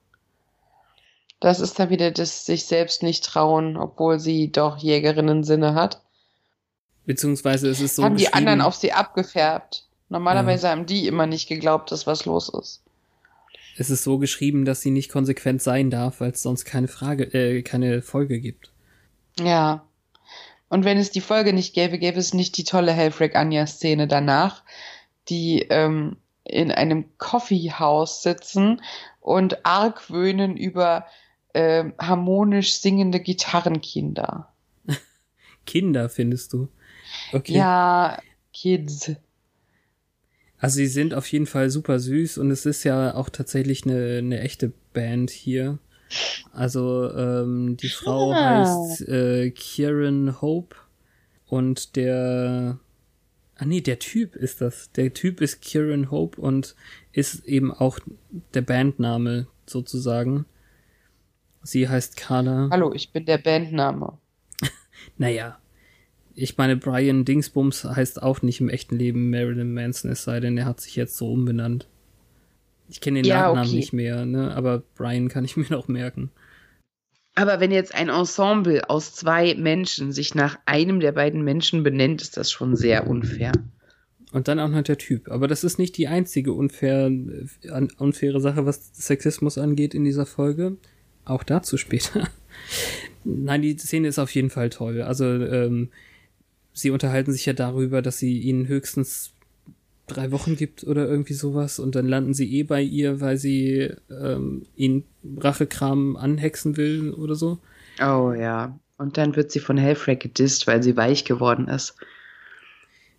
[1.41, 6.03] Das ist dann wieder das sich selbst nicht trauen, obwohl sie doch Jägerinnen-Sinne hat.
[7.05, 8.05] Beziehungsweise ist es so.
[8.05, 9.87] Haben die anderen auf sie abgefärbt.
[10.09, 10.73] Normalerweise ja.
[10.73, 12.83] haben die immer nicht geglaubt, dass was los ist.
[13.77, 17.25] Es ist so geschrieben, dass sie nicht konsequent sein darf, weil es sonst keine Frage,
[17.33, 18.71] äh, keine Folge gibt.
[19.41, 19.87] Ja.
[20.69, 24.07] Und wenn es die Folge nicht gäbe, gäbe es nicht die tolle Helfrick Anja Szene
[24.07, 24.63] danach,
[25.29, 28.83] die ähm, in einem Coffeehouse sitzen
[29.21, 31.07] und argwöhnen über
[31.53, 34.53] äh, harmonisch singende Gitarrenkinder.
[35.67, 36.69] Kinder findest du?
[37.33, 37.55] Okay.
[37.55, 38.19] Ja,
[38.53, 39.13] Kids.
[40.59, 44.19] Also sie sind auf jeden Fall super süß und es ist ja auch tatsächlich eine,
[44.19, 45.79] eine echte Band hier.
[46.53, 48.59] Also ähm, die Frau ja.
[48.59, 50.77] heißt äh, Kieran Hope
[51.47, 52.79] Und der.
[53.57, 54.93] Ah nee, der Typ ist das.
[54.93, 56.75] Der Typ ist Kieran Hope und
[57.13, 57.99] ist eben auch
[58.55, 60.47] der Bandname sozusagen.
[61.63, 62.69] Sie heißt Carla.
[62.71, 64.19] Hallo, ich bin der Bandname.
[65.17, 65.59] naja.
[66.35, 70.57] Ich meine, Brian Dingsbums heißt auch nicht im echten Leben Marilyn Manson, es sei denn,
[70.57, 71.89] er hat sich jetzt so umbenannt.
[72.89, 73.77] Ich kenne den ja, Nachnamen okay.
[73.77, 74.55] nicht mehr, ne?
[74.55, 76.31] aber Brian kann ich mir noch merken.
[77.35, 82.21] Aber wenn jetzt ein Ensemble aus zwei Menschen sich nach einem der beiden Menschen benennt,
[82.21, 83.53] ist das schon sehr unfair.
[84.33, 85.31] Und dann auch noch der Typ.
[85.31, 87.11] Aber das ist nicht die einzige unfair,
[87.99, 90.77] unfaire Sache, was Sexismus angeht in dieser Folge.
[91.25, 92.29] Auch dazu später.
[93.25, 95.03] Nein, die Szene ist auf jeden Fall toll.
[95.03, 95.91] Also, ähm,
[96.73, 99.33] sie unterhalten sich ja darüber, dass sie ihnen höchstens
[100.07, 103.91] drei Wochen gibt oder irgendwie sowas und dann landen sie eh bei ihr, weil sie
[104.11, 105.05] ähm, ihn
[105.39, 107.59] Rachekram anhexen will oder so.
[108.01, 108.79] Oh ja.
[108.99, 111.95] Und dann wird sie von Hellfrey gedisst, weil sie weich geworden ist.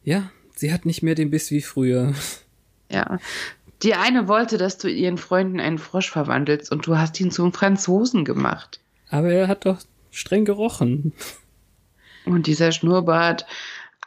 [0.04, 2.14] Ja, sie hat nicht mehr den Biss wie früher.
[2.90, 3.20] Ja.
[3.82, 7.52] Die eine wollte, dass du ihren Freunden einen Frosch verwandelst und du hast ihn zum
[7.52, 8.80] Franzosen gemacht.
[9.10, 9.80] Aber er hat doch
[10.12, 11.12] streng gerochen.
[12.26, 13.46] Und dieser Schnurrbart.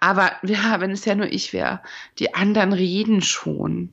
[0.01, 1.81] Aber ja, wenn es ja nur ich wäre.
[2.19, 3.93] Die anderen reden schon.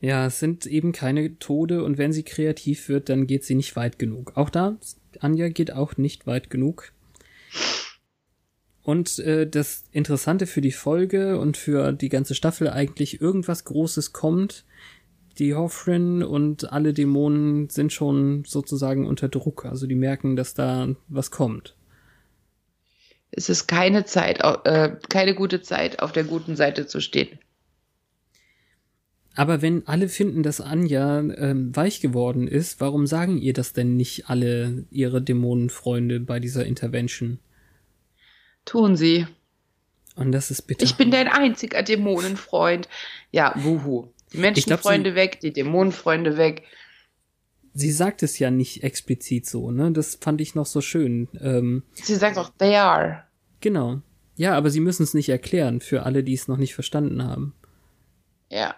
[0.00, 3.76] Ja, es sind eben keine Tode und wenn sie kreativ wird, dann geht sie nicht
[3.76, 4.32] weit genug.
[4.36, 4.76] Auch da,
[5.20, 6.92] Anja geht auch nicht weit genug.
[8.82, 14.12] Und äh, das Interessante für die Folge und für die ganze Staffel eigentlich, irgendwas Großes
[14.12, 14.64] kommt.
[15.38, 19.64] Die Hoffrin und alle Dämonen sind schon sozusagen unter Druck.
[19.64, 21.75] Also die merken, dass da was kommt.
[23.36, 27.38] Es ist keine Zeit, äh, keine gute Zeit, auf der guten Seite zu stehen.
[29.36, 33.94] Aber wenn alle finden, dass Anja ähm, weich geworden ist, warum sagen ihr das denn
[33.94, 37.38] nicht alle ihre Dämonenfreunde bei dieser Intervention?
[38.64, 39.26] Tun sie.
[40.14, 40.84] Und das ist bitter.
[40.84, 42.88] Ich bin dein einziger Dämonenfreund.
[43.30, 44.08] Ja, wuhu.
[44.32, 46.62] Die Menschenfreunde weg, die Dämonenfreunde weg.
[47.74, 49.92] Sie sagt es ja nicht explizit so, ne?
[49.92, 51.28] Das fand ich noch so schön.
[51.42, 53.25] Ähm, sie sagt auch, they are.
[53.66, 54.00] Genau.
[54.36, 57.52] Ja, aber sie müssen es nicht erklären für alle, die es noch nicht verstanden haben.
[58.48, 58.76] Ja.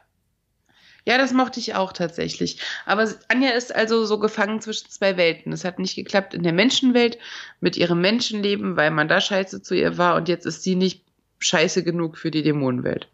[1.05, 2.63] Ja, das mochte ich auch tatsächlich.
[2.87, 5.53] Aber Anja ist also so gefangen zwischen zwei Welten.
[5.53, 7.19] Es hat nicht geklappt in der Menschenwelt
[7.61, 11.05] mit ihrem Menschenleben, weil man da scheiße zu ihr war und jetzt ist sie nicht
[11.39, 13.11] scheiße genug für die Dämonenwelt.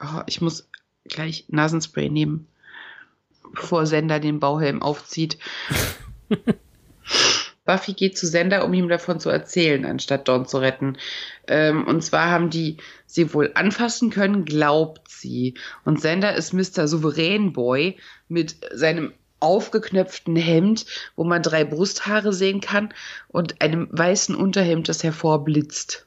[0.00, 0.68] Oh, ich muss
[1.04, 2.48] gleich Nasenspray nehmen,
[3.54, 5.38] bevor Sender den Bauhelm aufzieht.
[7.70, 10.98] Buffy geht zu Sender, um ihm davon zu erzählen, anstatt Dawn zu retten.
[11.46, 15.54] Ähm, und zwar haben die sie wohl anfassen können, glaubt sie.
[15.84, 16.88] Und Sender ist Mr.
[16.88, 17.96] Souverän Boy
[18.28, 22.92] mit seinem aufgeknöpften Hemd, wo man drei Brusthaare sehen kann
[23.28, 26.06] und einem weißen Unterhemd, das hervorblitzt.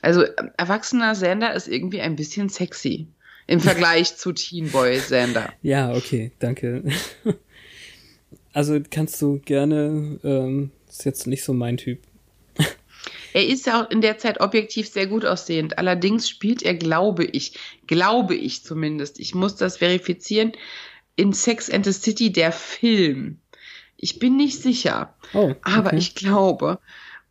[0.00, 0.24] Also
[0.56, 3.08] erwachsener Sender ist irgendwie ein bisschen sexy
[3.46, 5.52] im Vergleich zu Teen Boy Sender.
[5.62, 6.82] Ja, okay, danke.
[8.52, 12.00] Also kannst du gerne, ähm, ist jetzt nicht so mein Typ.
[13.32, 15.78] Er ist ja auch in der Zeit objektiv sehr gut aussehend.
[15.78, 20.52] Allerdings spielt er, glaube ich, glaube ich zumindest, ich muss das verifizieren,
[21.16, 23.38] in Sex and the City der Film.
[23.96, 25.56] Ich bin nicht sicher, oh, okay.
[25.62, 26.78] aber ich glaube,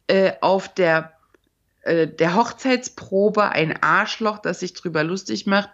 [0.07, 1.13] äh, auf der,
[1.81, 5.69] äh, der Hochzeitsprobe ein Arschloch, das sich drüber lustig macht,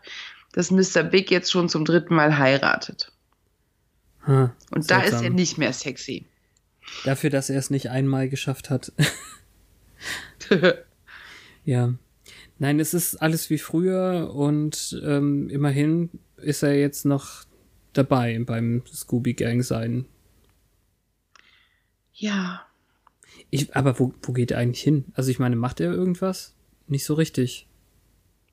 [0.53, 1.03] dass Mr.
[1.03, 3.11] Big jetzt schon zum dritten Mal heiratet.
[4.25, 4.99] Hm, Und seltsam.
[5.11, 6.25] da ist er nicht mehr sexy.
[7.03, 8.91] Dafür, dass er es nicht einmal geschafft hat.
[11.65, 11.93] ja.
[12.57, 17.45] Nein, es ist alles wie früher und ähm, immerhin ist er jetzt noch
[17.93, 20.05] dabei beim Scooby Gang sein.
[22.13, 22.65] Ja.
[23.49, 25.05] Ich, aber wo, wo geht er eigentlich hin?
[25.13, 26.55] Also ich meine, macht er irgendwas?
[26.87, 27.67] Nicht so richtig.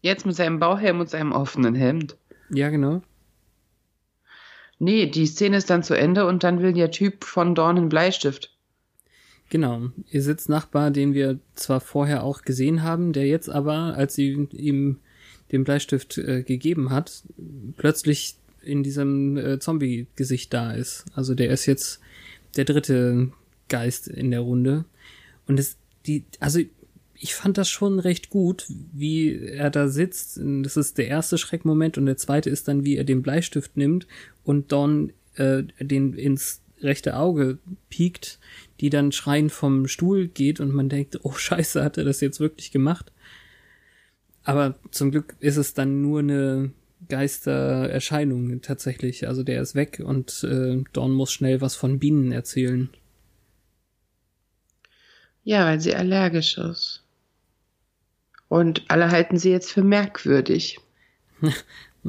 [0.00, 2.16] Jetzt mit seinem Bauhelm und seinem offenen Hemd.
[2.50, 3.02] Ja, genau.
[4.82, 7.88] Nee, die Szene ist dann zu Ende und dann will der Typ von Dorn einen
[7.88, 8.50] Bleistift.
[9.48, 9.90] Genau.
[10.10, 14.98] Ihr Sitznachbar, den wir zwar vorher auch gesehen haben, der jetzt aber, als sie ihm
[15.52, 17.22] den Bleistift äh, gegeben hat,
[17.76, 21.04] plötzlich in diesem äh, Zombie-Gesicht da ist.
[21.14, 22.00] Also der ist jetzt
[22.56, 23.30] der dritte
[23.68, 24.84] Geist in der Runde.
[25.46, 26.58] Und es, die, also
[27.22, 30.40] ich fand das schon recht gut, wie er da sitzt.
[30.42, 34.08] Das ist der erste Schreckmoment und der zweite ist dann, wie er den Bleistift nimmt
[34.42, 37.58] und Don äh, den ins rechte Auge
[37.88, 38.40] piekt,
[38.80, 42.40] die dann schreiend vom Stuhl geht und man denkt, oh scheiße, hat er das jetzt
[42.40, 43.12] wirklich gemacht?
[44.42, 46.72] Aber zum Glück ist es dann nur eine
[47.08, 49.28] Geistererscheinung tatsächlich.
[49.28, 52.90] Also der ist weg und äh, Dawn muss schnell was von Bienen erzählen.
[55.44, 57.02] Ja, weil sie allergisch ist.
[58.52, 60.78] Und alle halten sie jetzt für merkwürdig.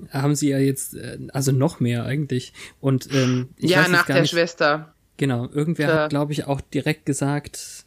[0.10, 2.52] Haben sie ja jetzt, äh, also noch mehr eigentlich.
[2.82, 4.94] Und ähm, ich ja, nach der nicht, Schwester.
[5.16, 5.96] Genau, irgendwer ja.
[5.96, 7.86] hat, glaube ich, auch direkt gesagt,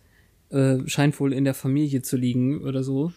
[0.49, 3.13] äh, scheint wohl in der Familie zu liegen oder so.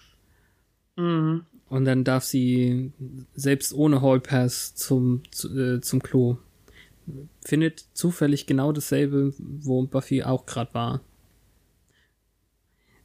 [0.98, 1.46] Mhm.
[1.70, 2.92] Und dann darf sie
[3.34, 6.36] selbst ohne Hallpass zum, zu, äh, zum Klo.
[7.46, 11.02] Findet zufällig genau dasselbe, wo Buffy auch gerade war.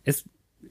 [0.02, 0.24] Es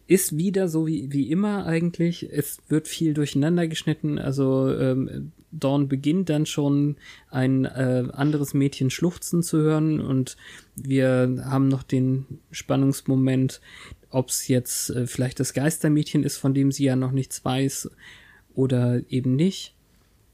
[0.07, 2.29] ist wieder so wie, wie immer eigentlich.
[2.31, 4.19] Es wird viel durcheinander geschnitten.
[4.19, 6.97] Also ähm, Dawn beginnt dann schon
[7.29, 10.35] ein äh, anderes Mädchen schluchzen zu hören und
[10.75, 13.61] wir haben noch den Spannungsmoment,
[14.09, 17.91] ob es jetzt äh, vielleicht das Geistermädchen ist, von dem sie ja noch nichts weiß
[18.55, 19.75] oder eben nicht.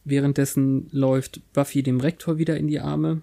[0.06, 3.22] Währenddessen läuft Buffy dem Rektor wieder in die Arme.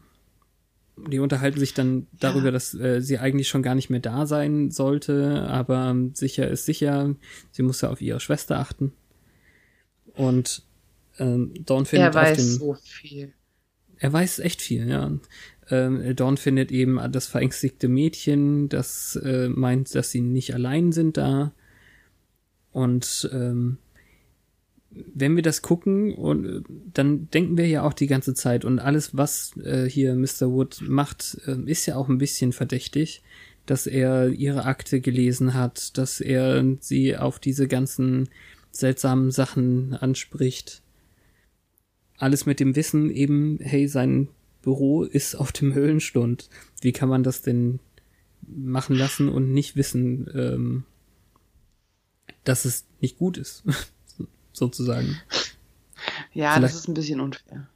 [0.97, 2.53] Die unterhalten sich dann darüber, ja.
[2.53, 6.65] dass äh, sie eigentlich schon gar nicht mehr da sein sollte, aber ähm, sicher ist
[6.65, 7.15] sicher,
[7.53, 8.93] sie muss ja auf ihre Schwester achten.
[10.15, 10.63] Und
[11.19, 13.35] ähm, Dawn findet er weiß den, so viel.
[13.99, 15.13] Er weiß echt viel, ja.
[15.69, 21.17] Ähm, Dawn findet eben das verängstigte Mädchen, das äh, meint, dass sie nicht allein sind
[21.17, 21.53] da.
[22.73, 23.79] Und ähm,
[25.15, 26.61] wenn wir das gucken, und äh,
[26.93, 30.51] dann denken wir ja auch die ganze Zeit und alles, was äh, hier Mr.
[30.51, 33.23] Wood macht, äh, ist ja auch ein bisschen verdächtig,
[33.67, 38.29] dass er ihre Akte gelesen hat, dass er sie auf diese ganzen
[38.71, 40.83] seltsamen Sachen anspricht.
[42.19, 44.29] Alles mit dem Wissen eben, hey, sein
[44.63, 46.49] Büro ist auf dem Höhlenstund.
[46.81, 47.81] Wie kann man das denn
[48.47, 50.85] machen lassen und nicht wissen, ähm,
[52.45, 53.65] dass es nicht gut ist?
[54.57, 55.19] sozusagen.
[56.33, 57.67] Ja, vielleicht, das ist ein bisschen unfair.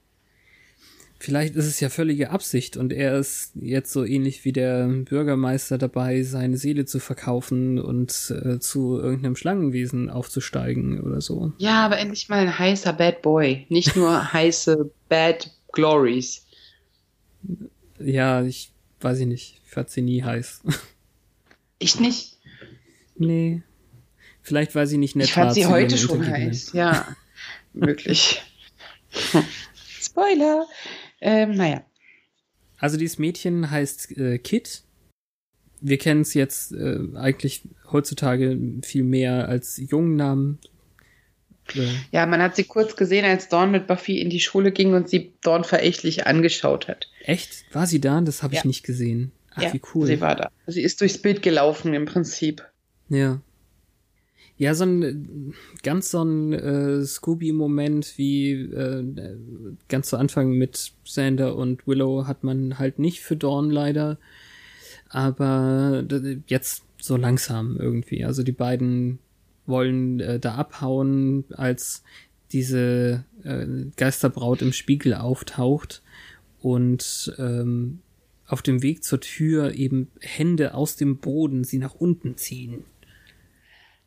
[1.19, 5.79] Vielleicht ist es ja völlige Absicht und er ist jetzt so ähnlich wie der Bürgermeister
[5.79, 11.53] dabei, seine Seele zu verkaufen und äh, zu irgendeinem Schlangenwesen aufzusteigen oder so.
[11.59, 16.47] Ja, aber endlich mal ein heißer Bad Boy, nicht nur heiße Bad Glories.
[17.99, 19.61] Ja, ich weiß ich nicht.
[19.64, 20.62] Ich fand sie nie heiß.
[21.79, 22.38] Ich nicht.
[23.16, 23.62] Nee.
[24.42, 27.07] Vielleicht, weil sie nicht nett Ich fand sie heute schon heiß, ja.
[27.72, 28.42] möglich.
[30.00, 30.66] Spoiler.
[31.20, 31.83] Ähm, naja.
[32.79, 34.83] Also dieses Mädchen heißt äh, Kit.
[35.81, 40.59] Wir kennen es jetzt äh, eigentlich heutzutage viel mehr als Jungennamen.
[41.74, 41.88] Äh.
[42.11, 45.09] Ja, man hat sie kurz gesehen, als Dawn mit Buffy in die Schule ging und
[45.09, 47.09] sie Dawn verächtlich angeschaut hat.
[47.24, 47.64] Echt?
[47.74, 48.20] War sie da?
[48.20, 48.66] Das habe ich ja.
[48.66, 49.33] nicht gesehen.
[49.55, 50.07] Ach, ja, wie cool.
[50.07, 50.50] Sie war da.
[50.66, 52.66] Sie ist durchs Bild gelaufen im Prinzip.
[53.09, 53.40] Ja.
[54.61, 59.03] Ja, so ein ganz so ein äh, Scooby-Moment wie äh,
[59.88, 64.18] ganz zu Anfang mit Sander und Willow hat man halt nicht für Dawn leider.
[65.09, 66.05] Aber
[66.46, 68.23] jetzt so langsam irgendwie.
[68.23, 69.18] Also die beiden
[69.64, 72.05] wollen äh, da abhauen, als
[72.53, 76.03] diese äh, Geisterbraut im Spiegel auftaucht
[76.61, 78.01] und ähm,
[78.46, 82.85] auf dem Weg zur Tür eben Hände aus dem Boden sie nach unten ziehen.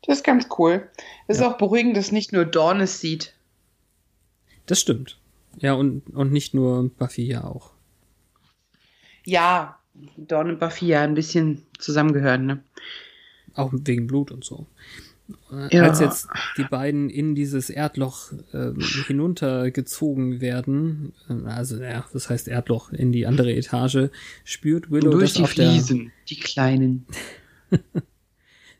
[0.06, 0.88] Das ist ganz cool.
[1.26, 1.46] Es ja.
[1.46, 3.34] ist auch beruhigend, dass nicht nur Dawn es sieht.
[4.66, 5.18] Das stimmt.
[5.58, 7.70] Ja, und, und nicht nur Buffy ja auch.
[9.24, 9.78] Ja,
[10.16, 12.62] Dawn und Buffy ja ein bisschen zusammengehören, ne?
[13.54, 14.66] Auch wegen Blut und so.
[15.70, 15.84] Ja.
[15.84, 18.72] Als jetzt die beiden in dieses Erdloch äh,
[19.06, 24.10] hinuntergezogen werden, äh, also ja, das heißt Erdloch in die andere Etage,
[24.44, 27.06] spürt Willow und durch das die Fliesen, die kleinen.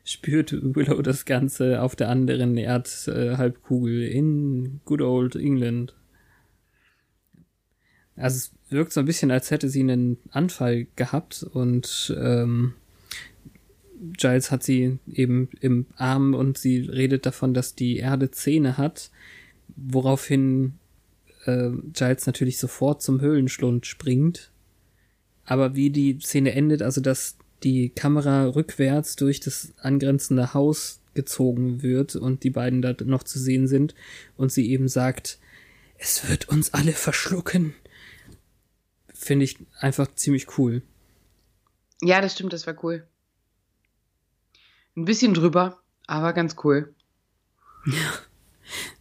[0.05, 5.95] spürt Willow das Ganze auf der anderen Erdhalbkugel in good old England.
[8.15, 12.75] Also es wirkt so ein bisschen, als hätte sie einen Anfall gehabt und ähm,
[14.17, 19.09] Giles hat sie eben im Arm und sie redet davon, dass die Erde Zähne hat,
[19.75, 20.73] woraufhin
[21.45, 24.51] äh, Giles natürlich sofort zum Höhlenschlund springt.
[25.45, 31.81] Aber wie die Szene endet, also dass die Kamera rückwärts durch das angrenzende Haus gezogen
[31.81, 33.95] wird und die beiden da noch zu sehen sind
[34.37, 35.39] und sie eben sagt,
[35.97, 37.73] es wird uns alle verschlucken.
[39.13, 40.81] Finde ich einfach ziemlich cool.
[42.01, 43.07] Ja, das stimmt, das war cool.
[44.95, 46.93] Ein bisschen drüber, aber ganz cool.
[47.85, 48.13] Ja.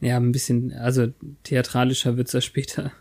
[0.01, 1.09] Ja, ein bisschen, also
[1.43, 2.93] theatralischer wird's ja später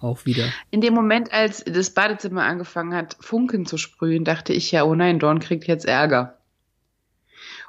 [0.00, 0.48] auch wieder.
[0.70, 4.94] In dem Moment, als das Badezimmer angefangen hat, Funken zu sprühen, dachte ich ja, oh
[4.94, 6.38] nein, Dawn kriegt jetzt Ärger.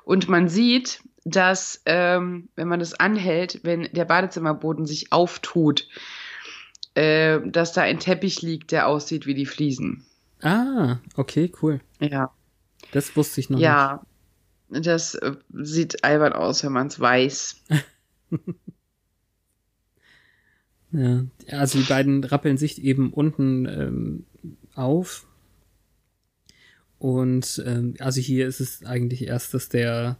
[0.03, 5.87] Und man sieht, dass, ähm, wenn man das anhält, wenn der Badezimmerboden sich auftut,
[6.95, 10.05] äh, dass da ein Teppich liegt, der aussieht wie die Fliesen.
[10.41, 11.81] Ah, okay, cool.
[11.99, 12.31] Ja.
[12.91, 14.01] Das wusste ich noch ja.
[14.69, 14.85] nicht.
[14.87, 17.63] das äh, sieht albern aus, wenn man es weiß.
[20.91, 24.25] ja, also die beiden rappeln sich eben unten ähm,
[24.75, 25.25] auf.
[26.97, 30.17] Und ähm, also hier ist es eigentlich erst, dass der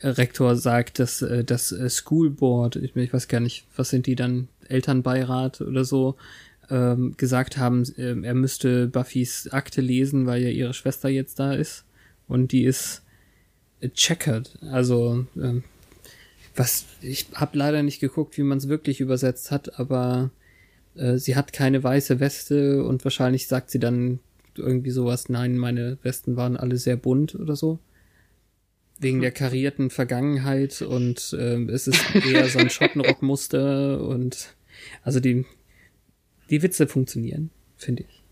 [0.00, 4.06] Rektor sagt, dass äh, das äh, School Board, ich, ich weiß gar nicht, was sind
[4.06, 6.16] die dann, Elternbeirat oder so,
[6.70, 11.52] ähm, gesagt haben, äh, er müsste Buffys Akte lesen, weil ja ihre Schwester jetzt da
[11.52, 11.84] ist.
[12.26, 13.02] Und die ist
[13.94, 14.58] checkered.
[14.62, 15.62] Also, ähm,
[16.56, 20.30] was, ich habe leider nicht geguckt, wie man es wirklich übersetzt hat, aber
[20.94, 24.20] äh, sie hat keine weiße Weste und wahrscheinlich sagt sie dann
[24.56, 27.78] irgendwie sowas, nein, meine Westen waren alle sehr bunt oder so.
[28.98, 34.54] Wegen der karierten Vergangenheit und äh, es ist eher so ein Schottenrockmuster und
[35.02, 35.44] also die,
[36.48, 38.22] die Witze funktionieren, finde ich.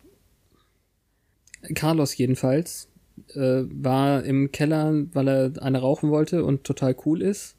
[1.74, 2.88] Carlos jedenfalls
[3.34, 7.53] äh, war im Keller, weil er eine rauchen wollte und total cool ist.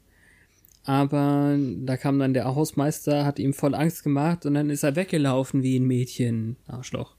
[0.86, 4.94] Aber da kam dann der Hausmeister, hat ihm voll Angst gemacht und dann ist er
[4.94, 6.56] weggelaufen wie ein Mädchen.
[6.68, 7.16] Arschloch.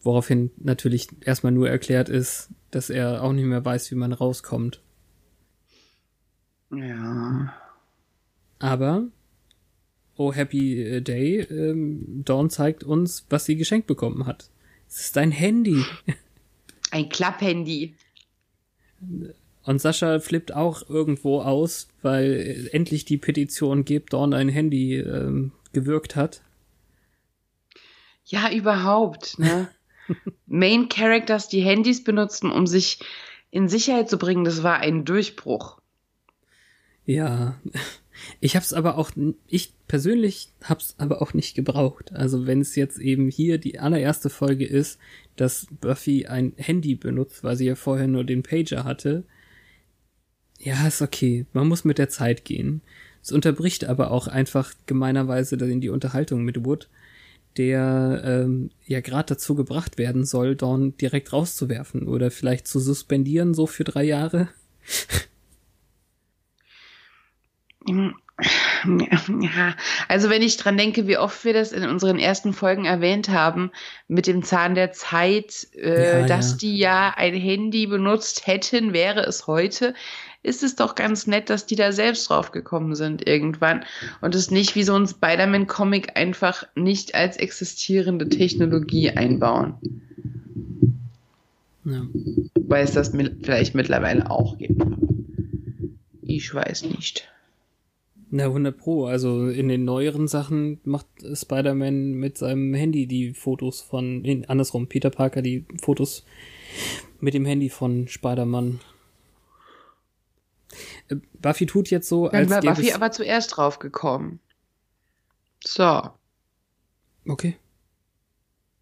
[0.00, 4.80] Woraufhin natürlich erstmal nur erklärt ist, dass er auch nicht mehr weiß, wie man rauskommt.
[6.70, 7.52] Ja.
[8.60, 9.08] Aber,
[10.16, 14.50] oh Happy Day, ähm, Dawn zeigt uns, was sie geschenkt bekommen hat.
[14.88, 15.84] Es ist ein Handy.
[16.92, 17.96] Ein Klapphandy.
[19.64, 25.52] Und Sascha flippt auch irgendwo aus, weil endlich die Petition gibt, Dawn ein Handy ähm,
[25.72, 26.42] gewirkt hat.
[28.24, 29.68] Ja, überhaupt, ne?
[30.46, 32.98] Main Characters, die Handys benutzen, um sich
[33.50, 35.78] in Sicherheit zu bringen, das war ein Durchbruch.
[37.04, 37.60] Ja,
[38.40, 39.10] ich hab's aber auch,
[39.48, 42.12] ich persönlich hab's aber auch nicht gebraucht.
[42.12, 44.98] Also wenn es jetzt eben hier die allererste Folge ist,
[45.36, 49.24] dass Buffy ein Handy benutzt, weil sie ja vorher nur den Pager hatte.
[50.62, 51.44] Ja, ist okay.
[51.52, 52.82] Man muss mit der Zeit gehen.
[53.20, 56.88] Es unterbricht aber auch einfach gemeinerweise in die Unterhaltung mit Wood,
[57.56, 63.54] der ähm, ja gerade dazu gebracht werden soll, Dawn direkt rauszuwerfen oder vielleicht zu suspendieren,
[63.54, 64.48] so für drei Jahre.
[67.86, 68.12] Ja,
[70.08, 73.70] also wenn ich dran denke, wie oft wir das in unseren ersten Folgen erwähnt haben,
[74.08, 76.56] mit dem Zahn der Zeit, äh, ja, dass ja.
[76.58, 79.94] die ja ein Handy benutzt hätten, wäre es heute,
[80.42, 83.84] ist es doch ganz nett, dass die da selbst drauf gekommen sind irgendwann
[84.20, 89.74] und es nicht wie so ein Spider-Man-Comic einfach nicht als existierende Technologie einbauen.
[91.84, 92.06] Ja.
[92.54, 93.10] Weil es das
[93.42, 94.82] vielleicht mittlerweile auch gibt.
[96.22, 97.28] Ich weiß nicht.
[98.30, 99.06] Na, 100 Pro.
[99.06, 105.10] Also in den neueren Sachen macht Spider-Man mit seinem Handy die Fotos von, andersrum, Peter
[105.10, 106.24] Parker die Fotos
[107.20, 108.80] mit dem Handy von Spider-Man.
[111.08, 114.40] Äh, Buffy tut jetzt so, Dann als war Buffy aber zuerst draufgekommen.
[115.64, 116.10] So.
[117.26, 117.56] Okay.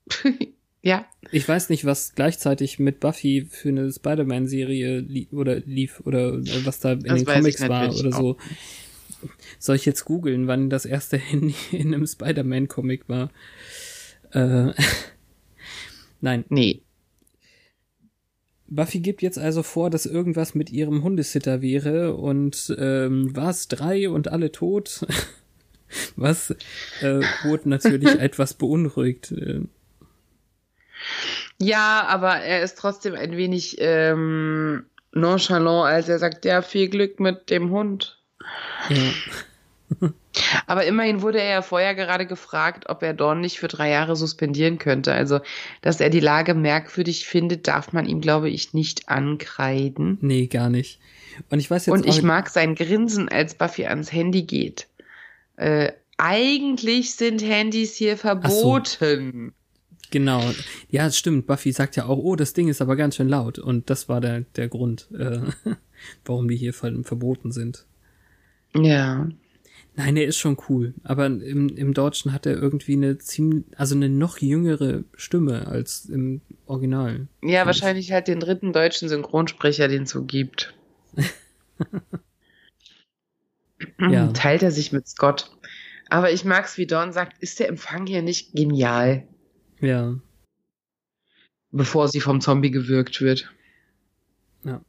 [0.82, 1.06] ja.
[1.30, 6.80] Ich weiß nicht, was gleichzeitig mit Buffy für eine Spider-Man-Serie li oder lief oder was
[6.80, 8.30] da in das den Comics war oder so.
[8.30, 8.38] Auch.
[9.58, 13.30] Soll ich jetzt googeln, wann das erste Handy in einem Spider-Man-Comic war?
[14.32, 14.72] Äh,
[16.20, 16.44] Nein.
[16.48, 16.82] Nee.
[18.70, 23.68] Buffy gibt jetzt also vor, dass irgendwas mit ihrem Hundesitter wäre und ähm, war es
[23.68, 25.06] drei und alle tot?
[26.16, 26.50] Was
[27.00, 29.32] äh, wurde natürlich etwas beunruhigt.
[29.32, 29.62] Äh.
[31.58, 37.18] Ja, aber er ist trotzdem ein wenig ähm, nonchalant, als er sagt, ja, viel Glück
[37.18, 38.18] mit dem Hund.
[38.88, 40.10] Ja.
[40.66, 44.16] Aber immerhin wurde er ja vorher gerade gefragt, ob er Dorn nicht für drei Jahre
[44.16, 45.12] suspendieren könnte.
[45.12, 45.40] Also,
[45.82, 50.18] dass er die Lage merkwürdig findet, darf man ihm, glaube ich, nicht ankreiden.
[50.20, 51.00] Nee, gar nicht.
[51.48, 54.86] Und ich weiß jetzt Und ich mag sein Grinsen, als Buffy ans Handy geht.
[55.56, 59.52] Äh, eigentlich sind Handys hier verboten.
[59.54, 59.60] So.
[60.10, 60.42] Genau.
[60.90, 61.46] Ja, es stimmt.
[61.46, 63.58] Buffy sagt ja auch, oh, das Ding ist aber ganz schön laut.
[63.58, 65.40] Und das war der, der Grund, äh,
[66.24, 67.86] warum die hier verboten sind.
[68.74, 69.28] Ja.
[69.96, 70.94] Nein, er ist schon cool.
[71.02, 76.06] Aber im, im Deutschen hat er irgendwie eine ziemlich, also eine noch jüngere Stimme als
[76.06, 77.28] im Original.
[77.42, 80.74] Ja, wahrscheinlich halt den dritten deutschen Synchronsprecher, den es so gibt.
[83.98, 84.28] ja.
[84.28, 85.50] Teilt er sich mit Scott.
[86.08, 89.26] Aber ich mag's, wie Dawn sagt, ist der Empfang hier nicht genial?
[89.80, 90.16] Ja.
[91.70, 93.52] Bevor sie vom Zombie gewürgt wird.
[94.64, 94.82] Ja.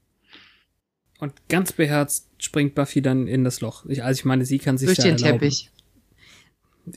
[1.22, 3.86] Und ganz beherzt springt Buffy dann in das Loch.
[3.86, 5.40] Ich, also ich meine, sie kann sich Durch den erlauben.
[5.40, 5.70] Teppich.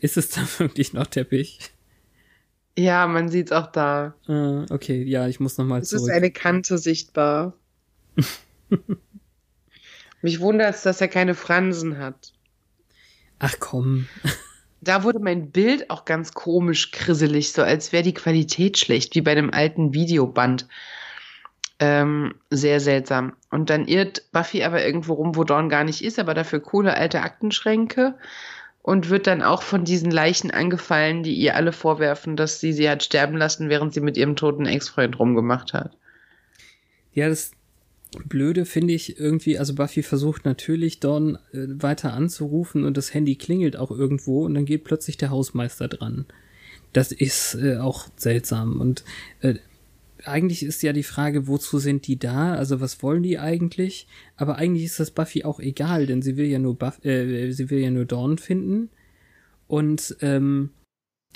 [0.00, 1.58] Ist es da wirklich noch Teppich?
[2.76, 4.14] Ja, man sieht's auch da.
[4.26, 6.04] Ah, okay, ja, ich muss nochmal zurück.
[6.04, 7.52] Es ist eine Kante sichtbar.
[10.22, 12.32] Mich wundert es, dass er keine Fransen hat.
[13.38, 14.08] Ach komm.
[14.80, 19.22] Da wurde mein Bild auch ganz komisch krisselig, so als wäre die Qualität schlecht, wie
[19.22, 20.68] bei einem alten Videoband.
[21.80, 23.32] Ähm, sehr seltsam.
[23.50, 26.96] Und dann irrt Buffy aber irgendwo rum, wo Dawn gar nicht ist, aber dafür coole
[26.96, 28.14] alte Aktenschränke
[28.82, 32.88] und wird dann auch von diesen Leichen angefallen, die ihr alle vorwerfen, dass sie sie
[32.88, 35.96] hat sterben lassen, während sie mit ihrem toten Ex-Freund rumgemacht hat.
[37.14, 37.52] Ja, das
[38.26, 43.36] Blöde finde ich irgendwie, also Buffy versucht natürlich Dawn äh, weiter anzurufen und das Handy
[43.36, 46.26] klingelt auch irgendwo und dann geht plötzlich der Hausmeister dran.
[46.92, 49.02] Das ist äh, auch seltsam und
[49.40, 49.54] äh,
[50.26, 52.54] eigentlich ist ja die Frage, wozu sind die da?
[52.54, 54.06] Also was wollen die eigentlich?
[54.36, 57.70] Aber eigentlich ist das Buffy auch egal, denn sie will ja nur Buff äh, sie
[57.70, 58.90] will ja nur Dawn finden.
[59.66, 60.70] Und ähm,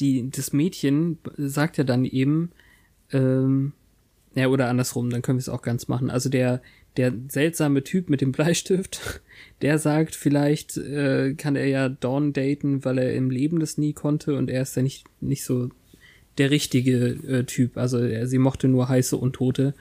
[0.01, 2.53] die, das Mädchen sagt ja dann eben,
[3.13, 3.73] ähm,
[4.35, 6.11] ja, oder andersrum, dann können wir es auch ganz machen.
[6.11, 6.63] Also der,
[6.97, 9.21] der seltsame Typ mit dem Bleistift,
[9.63, 13.93] der sagt, vielleicht äh, kann er ja Dawn daten, weil er im Leben das nie
[13.93, 15.71] konnte und er ist ja nicht, nicht so
[16.39, 17.77] der richtige äh, Typ.
[17.77, 19.75] Also er, sie mochte nur heiße Untote.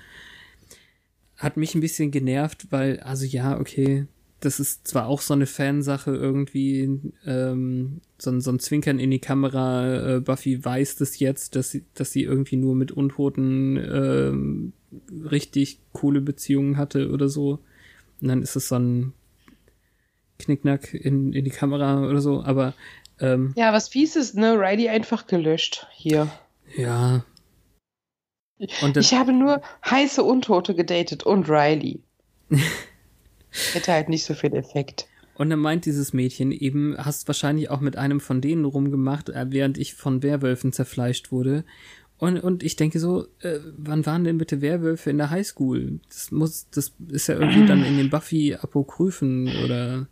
[1.35, 4.07] Hat mich ein bisschen genervt, weil, also ja, okay,
[4.39, 9.19] das ist zwar auch so eine Fansache irgendwie, ähm, so, so ein Zwinkern in die
[9.19, 10.15] Kamera.
[10.15, 14.73] Äh, Buffy weiß das jetzt, dass sie, dass sie irgendwie nur mit Untoten ähm,
[15.11, 17.59] richtig coole Beziehungen hatte oder so.
[18.21, 19.13] Und dann ist es so ein
[20.39, 22.73] Knickknack in, in die Kamera oder so, aber
[23.19, 24.53] ähm, Ja, was fies ist, ne?
[24.53, 26.29] Riley einfach gelöscht hier.
[26.77, 27.25] Ja.
[28.81, 32.01] Und ich habe nur heiße Untote gedatet und Riley.
[33.73, 35.07] Hätte halt nicht so viel Effekt.
[35.35, 39.45] Und dann meint dieses Mädchen eben, hast wahrscheinlich auch mit einem von denen rumgemacht, äh,
[39.49, 41.63] während ich von Werwölfen zerfleischt wurde.
[42.17, 45.99] Und, und ich denke so, äh, wann waren denn bitte Werwölfe in der Highschool?
[46.07, 50.07] Das muss, das ist ja irgendwie dann in den Buffy-Apokryphen oder.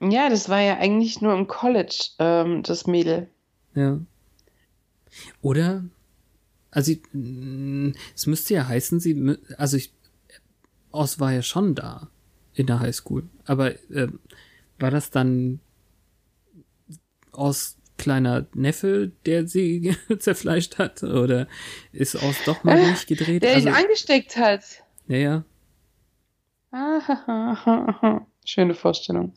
[0.00, 3.28] Ja, das war ja eigentlich nur im College, ähm, das Mädel.
[3.74, 3.98] Ja.
[5.40, 5.84] Oder,
[6.70, 6.92] also,
[8.14, 9.92] es müsste ja heißen, sie, also ich,
[10.90, 12.08] Oz war ja schon da
[12.54, 13.28] in der Highschool.
[13.44, 14.08] Aber äh,
[14.78, 15.60] war das dann
[17.32, 21.02] aus kleiner Neffe, der sie zerfleischt hat?
[21.02, 21.48] Oder
[21.92, 23.42] ist aus doch mal durchgedreht?
[23.42, 24.62] Der also, ihn angesteckt hat.
[25.08, 25.44] Ja, ja.
[28.44, 29.34] Schöne Vorstellung.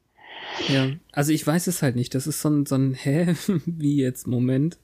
[0.68, 2.16] Ja, also ich weiß es halt nicht.
[2.16, 3.36] Das ist so ein, so ein Hä?
[3.66, 4.28] Wie jetzt?
[4.28, 4.78] Moment.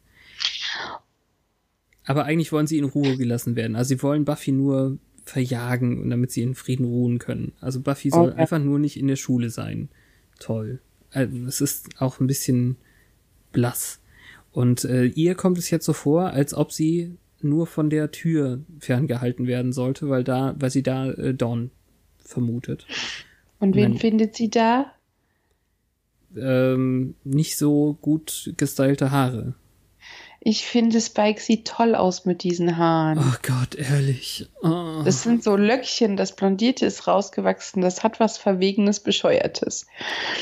[2.05, 3.75] Aber eigentlich wollen sie in Ruhe gelassen werden.
[3.75, 7.51] Also sie wollen Buffy nur verjagen und damit sie in Frieden ruhen können.
[7.59, 8.39] Also Buffy soll okay.
[8.39, 9.89] einfach nur nicht in der Schule sein.
[10.39, 10.80] Toll.
[11.11, 12.78] Also es ist auch ein bisschen
[13.51, 13.99] blass.
[14.51, 18.61] Und äh, ihr kommt es jetzt so vor, als ob sie nur von der Tür
[18.80, 21.71] ferngehalten werden sollte, weil da, weil sie da äh, Dawn
[22.17, 22.88] vermutet.
[23.59, 23.99] Und wen Nein.
[23.99, 24.93] findet sie da?
[26.36, 29.55] Ähm, nicht so gut gestylte Haare.
[30.40, 33.18] Ich finde, Spike sieht toll aus mit diesen Haaren.
[33.20, 34.48] Oh Gott, ehrlich.
[34.62, 35.02] Oh.
[35.04, 39.88] Das sind so Löckchen, das Blondierte ist rausgewachsen, das hat was Verwegenes, Bescheuertes.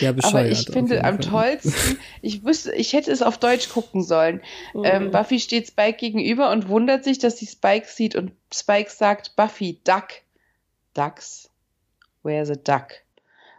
[0.01, 0.33] Ja, bescheuert.
[0.35, 4.41] Aber ich finde am tollsten, ich wüsste, ich hätte es auf Deutsch gucken sollen.
[4.73, 4.83] Oh.
[4.83, 9.35] Ähm, Buffy steht Spike gegenüber und wundert sich, dass sie Spike sieht und Spike sagt,
[9.35, 10.09] Buffy, Duck.
[10.93, 11.49] Ducks?
[12.23, 12.87] Where's a duck?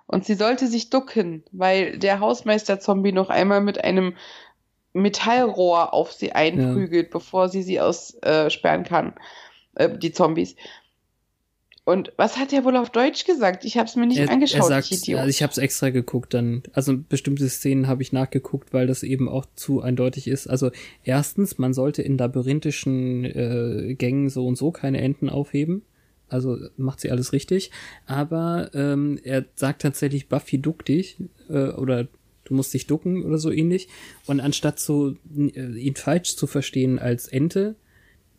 [0.07, 4.17] Und sie sollte sich ducken, weil der Hausmeister-Zombie noch einmal mit einem
[4.97, 7.13] Metallrohr auf sie einprügelt, ja.
[7.13, 9.15] bevor sie sie aussperren äh, kann,
[9.75, 10.57] äh, die Zombies.
[11.85, 13.65] Und was hat er wohl auf Deutsch gesagt?
[13.65, 14.63] Ich habe es mir nicht er, angeschaut.
[14.63, 16.65] Er sagt, ich also ich habe es extra geguckt dann.
[16.73, 20.49] Also bestimmte Szenen habe ich nachgeguckt, weil das eben auch zu eindeutig ist.
[20.49, 20.73] Also
[21.05, 25.83] erstens, man sollte in labyrinthischen äh, Gängen so und so keine Enten aufheben.
[26.29, 27.71] Also macht sie alles richtig.
[28.07, 31.19] Aber ähm, er sagt tatsächlich, Buffy duck dich
[31.49, 32.09] äh, oder
[32.47, 33.89] du musst dich ducken oder so ähnlich.
[34.27, 37.77] Und anstatt so äh, ihn falsch zu verstehen als Ente,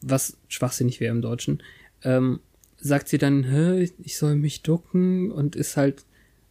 [0.02, 1.62] was schwachsinnig wäre im Deutschen,
[2.04, 2.40] ähm,
[2.78, 6.06] sagt sie dann, Hä, ich soll mich ducken und ist halt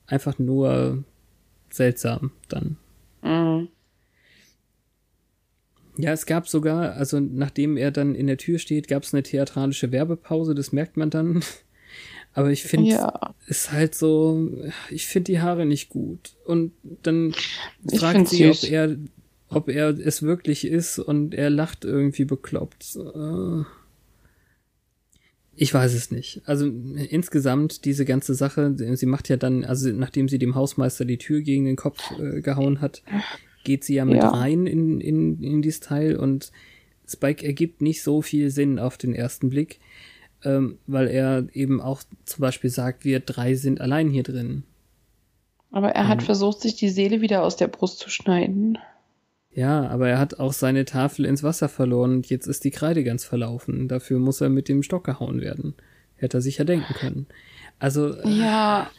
[0.07, 1.05] einfach nur
[1.71, 2.77] seltsam dann.
[3.23, 3.69] Mhm.
[5.99, 9.23] Ja, es gab sogar, also nachdem er dann in der Tür steht, gab es eine
[9.23, 11.43] theatralische Werbepause, das merkt man dann.
[12.37, 13.35] Aber ich finde, ja.
[13.47, 14.51] ist halt so,
[14.91, 16.37] ich finde die Haare nicht gut.
[16.45, 16.73] Und
[17.03, 17.35] dann
[17.91, 18.97] ich fragt sie, ob er,
[19.49, 22.99] ob er es wirklich ist und er lacht irgendwie bekloppt.
[23.15, 23.63] Äh,
[25.55, 26.43] ich weiß es nicht.
[26.45, 31.17] Also insgesamt diese ganze Sache, sie macht ja dann, also nachdem sie dem Hausmeister die
[31.17, 33.03] Tür gegen den Kopf äh, gehauen hat,
[33.65, 34.29] geht sie ja mit ja.
[34.29, 36.53] rein in, in, in dieses Teil und
[37.09, 39.81] Spike ergibt nicht so viel Sinn auf den ersten Blick.
[40.45, 44.65] Ähm, weil er eben auch zum Beispiel sagt, wir drei sind allein hier drin.
[45.71, 46.27] Aber er hat Ähm.
[46.27, 48.79] versucht, sich die Seele wieder aus der Brust zu schneiden.
[49.53, 53.05] Ja, aber er hat auch seine Tafel ins Wasser verloren und jetzt ist die Kreide
[53.05, 53.89] ganz verlaufen.
[53.89, 55.75] Dafür muss er mit dem Stock gehauen werden.
[56.17, 57.27] Hätte er sich ja denken können.
[57.79, 58.91] Also, Ja,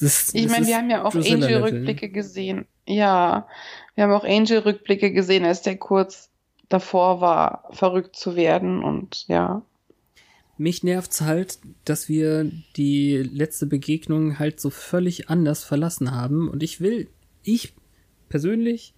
[0.00, 1.14] ist, ich meine, wir haben ja auch.
[1.14, 2.66] Angel-Rückblicke gesehen.
[2.86, 3.46] Ja,
[3.94, 6.30] wir haben auch Angel-Rückblicke gesehen, als der kurz
[6.68, 9.62] davor war, verrückt zu werden und ja.
[10.58, 16.62] Mich nervt's halt, dass wir die letzte Begegnung halt so völlig anders verlassen haben und
[16.62, 17.08] ich will,
[17.44, 17.74] ich
[18.28, 18.94] persönlich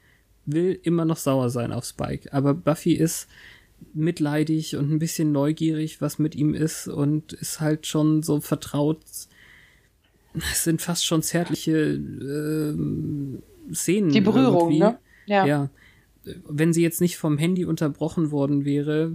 [0.46, 3.28] will immer noch sauer sein auf Spike, aber Buffy ist
[3.94, 9.00] mitleidig und ein bisschen neugierig, was mit ihm ist und ist halt schon so vertraut.
[10.34, 13.42] Es sind fast schon zärtliche ähm,
[13.72, 14.10] Szenen.
[14.10, 14.78] Die Berührung, irgendwie.
[14.78, 14.98] ne?
[15.26, 15.46] Ja.
[15.46, 15.70] Ja.
[16.46, 19.12] Wenn sie jetzt nicht vom Handy unterbrochen worden wäre,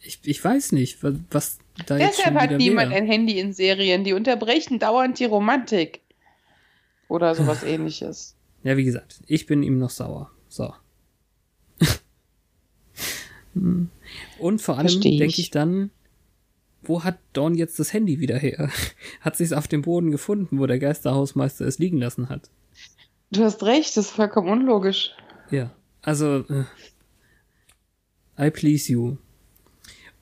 [0.00, 0.98] ich, ich weiß nicht,
[1.30, 3.00] was da Deshalb hat niemand wäre.
[3.00, 4.04] ein Handy in Serien.
[4.04, 6.00] Die unterbrechen dauernd die Romantik.
[7.08, 8.36] Oder sowas ähnliches.
[8.62, 10.30] Ja, wie gesagt, ich bin ihm noch sauer.
[10.48, 10.74] So.
[13.54, 13.88] Hm.
[14.38, 15.90] Und vor allem denke ich dann,
[16.82, 18.70] wo hat Dawn jetzt das Handy wieder her?
[19.20, 22.50] Hat sie es auf dem Boden gefunden, wo der Geisterhausmeister es liegen lassen hat?
[23.30, 25.10] Du hast recht, das ist vollkommen unlogisch.
[25.50, 25.70] Ja,
[26.02, 26.64] also äh,
[28.38, 29.16] I please you.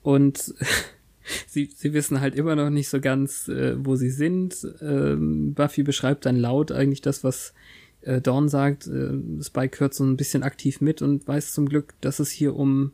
[0.01, 0.53] Und
[1.47, 4.67] sie, sie wissen halt immer noch nicht so ganz, äh, wo sie sind.
[4.81, 7.53] Ähm, Buffy beschreibt dann laut eigentlich das, was
[8.01, 8.87] äh, Dawn sagt.
[8.87, 12.55] Äh, Spike hört so ein bisschen aktiv mit und weiß zum Glück, dass es hier
[12.55, 12.93] um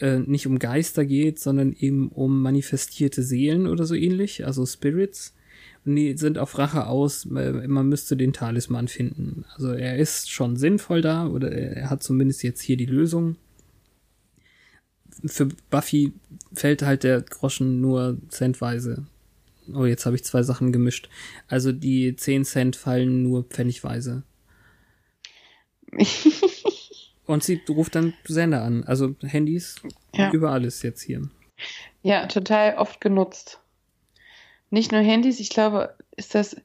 [0.00, 5.34] äh, nicht um Geister geht, sondern eben um manifestierte Seelen oder so ähnlich, also Spirits.
[5.84, 9.44] Und die sind auf Rache aus, äh, man müsste den Talisman finden.
[9.54, 13.36] Also er ist schon sinnvoll da oder er er hat zumindest jetzt hier die Lösung.
[15.26, 16.12] Für Buffy
[16.54, 19.06] fällt halt der Groschen nur centweise.
[19.72, 21.08] Oh, jetzt habe ich zwei Sachen gemischt.
[21.48, 24.22] Also die 10 Cent fallen nur pfennigweise.
[27.26, 28.84] Und sie ruft dann Sender an.
[28.84, 29.76] Also Handys
[30.14, 30.30] Ja.
[30.32, 31.28] über alles jetzt hier.
[32.02, 33.60] Ja, total oft genutzt.
[34.70, 36.56] Nicht nur Handys, ich glaube, ist das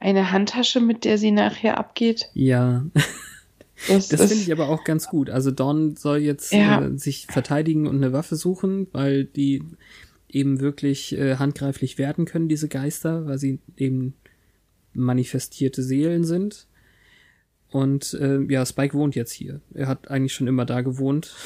[0.00, 2.28] eine Handtasche, mit der sie nachher abgeht?
[2.34, 2.84] Ja,
[3.86, 5.30] Das, das finde ich aber auch ganz gut.
[5.30, 6.84] Also Dawn soll jetzt Ja.
[6.84, 9.62] äh, sich verteidigen und eine Waffe suchen, weil die
[10.28, 14.14] eben wirklich äh, handgreiflich werden können, diese Geister, weil sie eben
[14.94, 16.66] manifestierte Seelen sind.
[17.70, 19.60] Und äh, ja, Spike wohnt jetzt hier.
[19.74, 21.36] Er hat eigentlich schon immer da gewohnt.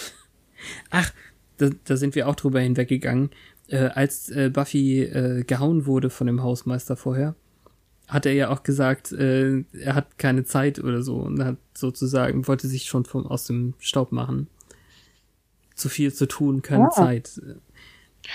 [0.91, 1.13] Ach,
[1.59, 3.31] da, da sind wir auch drüber hinweggegangen.
[3.69, 7.35] Äh, als äh, Buffy äh, gehauen wurde von dem Hausmeister vorher,
[8.09, 12.47] hat er ja auch gesagt, äh, er hat keine Zeit oder so und hat sozusagen,
[12.47, 14.49] wollte sich schon vom, aus dem Staub machen.
[15.75, 16.91] Zu viel zu tun, keine Ah.
[16.91, 17.41] Zeit.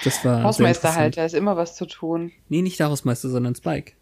[0.04, 0.44] Das war.
[0.44, 2.32] Hausmeister halt, da ist immer was zu tun.
[2.50, 3.94] Nee, nicht der Hausmeister, sondern Spike.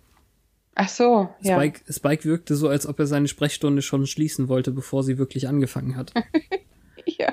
[0.73, 1.57] Ach so, ja.
[1.57, 5.47] Spike, Spike wirkte so, als ob er seine Sprechstunde schon schließen wollte, bevor sie wirklich
[5.47, 6.13] angefangen hat.
[7.19, 7.31] Ja.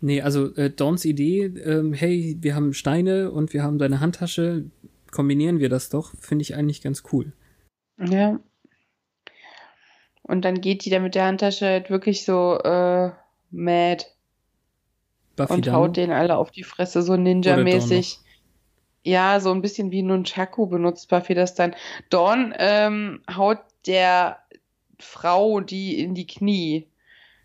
[0.00, 4.66] Nee, also äh, Dawns Idee, ähm, hey, wir haben Steine und wir haben deine Handtasche,
[5.14, 7.32] kombinieren wir das doch, finde ich eigentlich ganz cool.
[7.98, 8.38] Ja.
[10.22, 13.12] Und dann geht die da mit der Handtasche halt wirklich so äh,
[13.50, 14.04] mad
[15.36, 15.74] Buffy und dann.
[15.74, 18.18] haut denen alle auf die Fresse, so Ninja-mäßig.
[19.04, 21.74] Ja, so ein bisschen wie Nunchaku benutzt Buffy das dann.
[22.10, 24.38] Dawn ähm, haut der
[24.98, 26.88] Frau die in die Knie.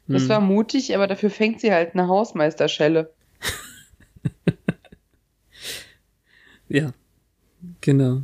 [0.07, 0.29] Das Hm.
[0.29, 3.13] war mutig, aber dafür fängt sie halt eine Hausmeisterschelle.
[6.71, 6.91] Ja,
[7.81, 8.21] genau.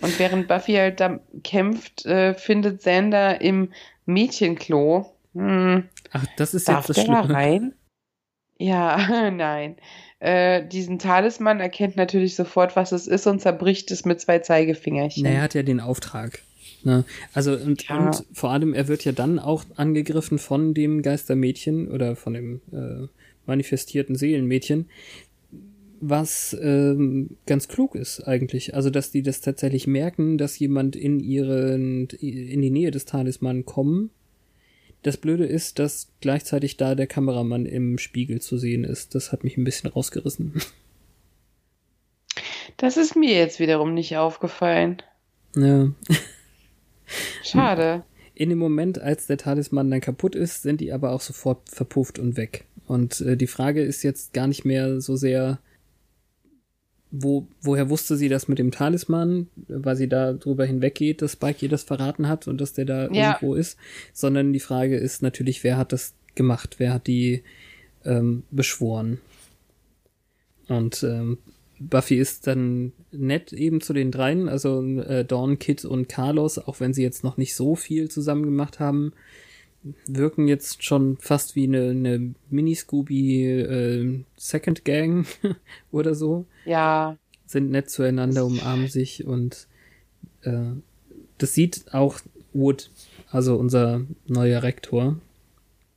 [0.00, 3.72] Und während Buffy halt da kämpft, äh, findet Xander im
[4.06, 5.12] Mädchenklo.
[5.34, 7.34] Hm, Ach, das ist darf jetzt das der da Schlimme.
[7.34, 7.74] rein?
[8.58, 9.76] Ja, nein.
[10.18, 15.22] Äh, diesen Talisman erkennt natürlich sofort, was es ist und zerbricht es mit zwei Zeigefingerchen.
[15.24, 16.42] Na, er hat ja den Auftrag.
[16.82, 17.04] Ne?
[17.34, 17.96] Also und, Ja.
[17.98, 22.60] und vor allem, er wird ja dann auch angegriffen von dem Geistermädchen oder von dem
[22.72, 23.06] äh,
[23.46, 24.88] manifestierten Seelenmädchen,
[26.00, 28.74] was ähm, ganz klug ist eigentlich.
[28.74, 33.64] Also, dass die das tatsächlich merken, dass jemand in ihren in die Nähe des Talisman
[33.64, 34.10] kommen.
[35.02, 39.14] Das Blöde ist, dass gleichzeitig da der Kameramann im Spiegel zu sehen ist.
[39.14, 40.54] Das hat mich ein bisschen rausgerissen.
[42.76, 45.02] Das ist mir jetzt wiederum nicht aufgefallen.
[45.56, 45.90] ja.
[47.42, 48.04] Schade.
[48.34, 52.18] In dem Moment, als der Talisman dann kaputt ist, sind die aber auch sofort verpufft
[52.18, 52.64] und weg.
[52.86, 55.58] Und äh, die Frage ist jetzt gar nicht mehr so sehr,
[57.10, 61.64] wo, woher wusste sie das mit dem Talisman, weil sie da drüber hinweggeht, dass Spike
[61.64, 63.32] ihr das verraten hat und dass der da Ja.
[63.32, 63.76] irgendwo ist,
[64.12, 67.42] sondern die Frage ist natürlich, wer hat das gemacht, wer hat die
[68.04, 69.20] ähm, beschworen.
[70.68, 71.38] Und ähm,
[71.80, 76.78] Buffy ist dann nett eben zu den dreien, also äh, Dawn, Kit und Carlos, auch
[76.78, 79.12] wenn sie jetzt noch nicht so viel zusammen gemacht haben,
[80.06, 85.26] wirken jetzt schon fast wie eine, eine Mini-Scooby äh, Second Gang
[85.92, 86.46] oder so.
[86.64, 87.16] Ja.
[87.46, 89.66] Sind nett zueinander, umarmen sich und
[90.42, 90.72] äh,
[91.38, 92.20] das sieht auch
[92.52, 92.90] Wood,
[93.30, 95.18] also unser neuer Rektor.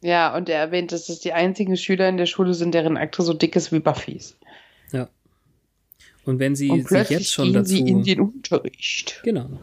[0.02, 3.22] Ja, und er erwähnt, dass es die einzigen Schüler in der Schule sind, deren Akte
[3.24, 4.38] so dick ist wie Buffys.
[4.92, 5.10] Ja.
[6.26, 7.70] Und wenn sie Und sich jetzt schon dazu.
[7.70, 9.22] sie in den Unterricht.
[9.24, 9.60] Genau.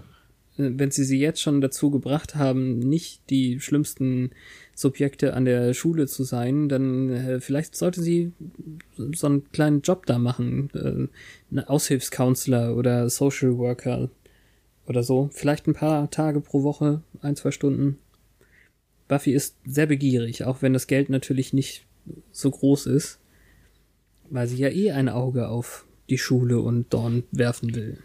[0.79, 4.31] Wenn sie sie jetzt schon dazu gebracht haben, nicht die schlimmsten
[4.75, 8.33] Subjekte an der Schule zu sein, dann äh, vielleicht sollte sie
[8.97, 10.71] so einen kleinen Job da machen.
[10.75, 11.09] Äh,
[11.51, 14.11] eine Aushilfscounselor oder Social Worker
[14.87, 15.31] oder so.
[15.33, 17.99] Vielleicht ein paar Tage pro Woche, ein, zwei Stunden.
[19.09, 21.85] Buffy ist sehr begierig, auch wenn das Geld natürlich nicht
[22.33, 23.19] so groß ist,
[24.31, 27.99] weil sie ja eh ein Auge auf die Schule und Dorn werfen will.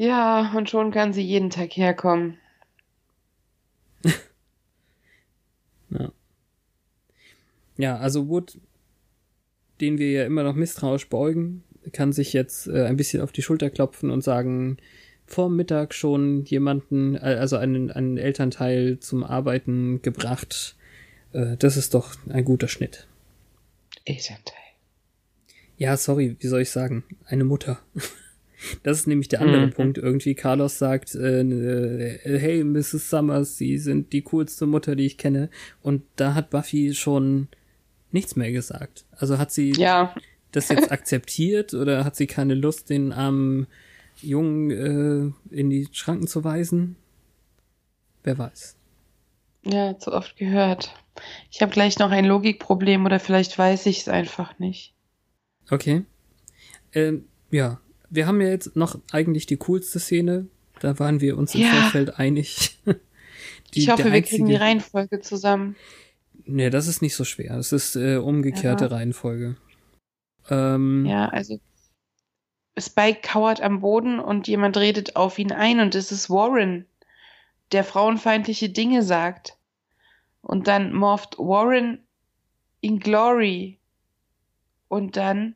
[0.00, 2.38] Ja, und schon kann sie jeden Tag herkommen.
[5.90, 6.12] Ja.
[7.76, 8.60] Ja, also Wood,
[9.80, 13.42] den wir ja immer noch misstrauisch beugen, kann sich jetzt äh, ein bisschen auf die
[13.42, 14.76] Schulter klopfen und sagen,
[15.26, 20.76] vor Mittag schon jemanden, äh, also einen, einen Elternteil zum Arbeiten gebracht.
[21.32, 23.08] Äh, das ist doch ein guter Schnitt.
[24.04, 24.54] Elternteil.
[25.76, 27.04] Ja, sorry, wie soll ich sagen?
[27.26, 27.80] Eine Mutter.
[28.82, 29.70] Das ist nämlich der andere Mhm.
[29.72, 29.98] Punkt.
[29.98, 33.08] Irgendwie Carlos sagt, äh, äh, hey, Mrs.
[33.10, 35.48] Summers, Sie sind die coolste Mutter, die ich kenne.
[35.82, 37.48] Und da hat Buffy schon
[38.12, 39.04] nichts mehr gesagt.
[39.12, 40.14] Also hat sie Ja,
[40.52, 43.66] das jetzt akzeptiert oder hat sie keine Lust, den armen
[44.20, 44.70] Jungen
[45.52, 46.96] äh, in die Schranken zu weisen?
[48.24, 48.76] Wer weiß.
[49.64, 50.94] ja, zu oft gehört.
[51.50, 54.94] Ich habe gleich noch ein Logikproblem oder vielleicht weiß ich es einfach nicht.
[55.70, 56.02] Okay.
[56.92, 57.80] Ähm, ja,
[58.10, 60.46] wir haben ja jetzt noch eigentlich die coolste Szene.
[60.80, 61.68] Da waren wir uns im Ja.
[61.72, 62.78] Vorfeld einig.
[63.74, 65.76] Die- ich hoffe, wir kriegen die Reihenfolge zusammen.
[66.44, 67.56] Nee, das ist nicht so schwer.
[67.56, 68.90] Das ist äh, umgekehrte Ja.
[68.90, 69.56] Reihenfolge.
[70.48, 71.60] Ähm, Ja, also
[72.78, 76.86] Spike kauert am Boden und jemand redet auf ihn ein und es ist Warren,
[77.72, 79.56] der frauenfeindliche Dinge sagt.
[80.42, 82.02] Und dann morpht Warren
[82.80, 83.78] in Glory.
[84.88, 85.54] Und dann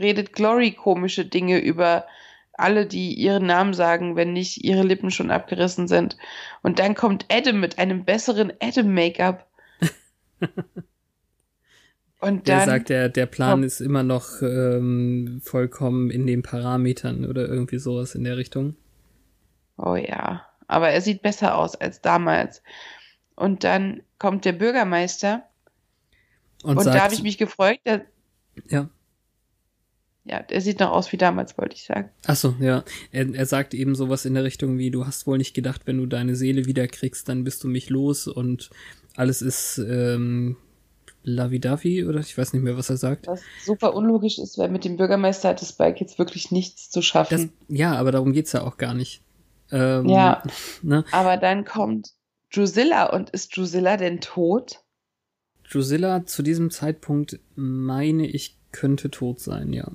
[0.00, 2.06] redet Glory komische Dinge über
[2.56, 6.16] alle, die ihren Namen sagen, wenn nicht ihre Lippen schon abgerissen sind.
[6.62, 9.46] Und dann kommt Adam mit einem besseren Adam-Make-up.
[12.20, 17.26] Und der dann sagt, der, der Plan ist immer noch ähm, vollkommen in den Parametern
[17.26, 18.76] oder irgendwie sowas in der Richtung.
[19.76, 22.62] Oh ja, aber er sieht besser aus als damals.
[23.36, 25.42] Und dann kommt der Bürgermeister
[26.62, 27.80] Und, und, sagt, da habe ich mich gefreut.
[27.84, 28.06] Der,
[28.68, 28.88] ja.
[30.24, 32.08] Ja, der sieht noch aus wie damals, wollte ich sagen.
[32.26, 32.82] Ach so, ja.
[33.12, 35.98] Er, er sagt eben sowas in der Richtung wie, du hast wohl nicht gedacht, wenn
[35.98, 38.70] du deine Seele wiederkriegst, dann bist du mich los und
[39.16, 40.56] alles ist ähm,
[41.22, 43.26] Lavidavi oder ich weiß nicht mehr, was er sagt.
[43.26, 47.00] Was super unlogisch ist, weil mit dem Bürgermeister hat das Spike jetzt wirklich nichts zu
[47.00, 47.52] Das, schaffen.
[47.68, 49.22] ja, aber darum geht's ja auch gar nicht.
[49.70, 50.42] Ähm, Ja.
[50.82, 51.04] Ne?
[51.12, 52.10] Aber dann kommt
[52.52, 54.80] Drusilla und ist Drusilla denn tot?
[55.70, 59.90] Drusilla zu diesem Zeitpunkt meine ich könnte tot sein, ja.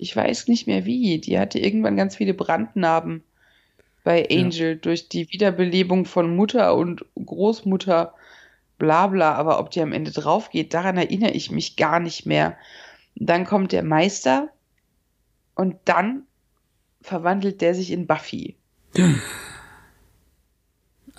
[0.00, 1.18] Ich weiß nicht mehr wie.
[1.18, 3.22] Die hatte irgendwann ganz viele Brandnarben
[4.02, 4.40] bei Ja.
[4.40, 8.14] Angel durch die Wiederbelebung von Mutter und Großmutter,
[8.78, 9.34] bla bla.
[9.34, 12.56] Aber ob die am Ende drauf geht, daran erinnere ich mich gar nicht mehr.
[13.14, 14.48] Dann kommt der Meister
[15.54, 16.22] und dann
[17.02, 18.56] verwandelt der sich in Buffy.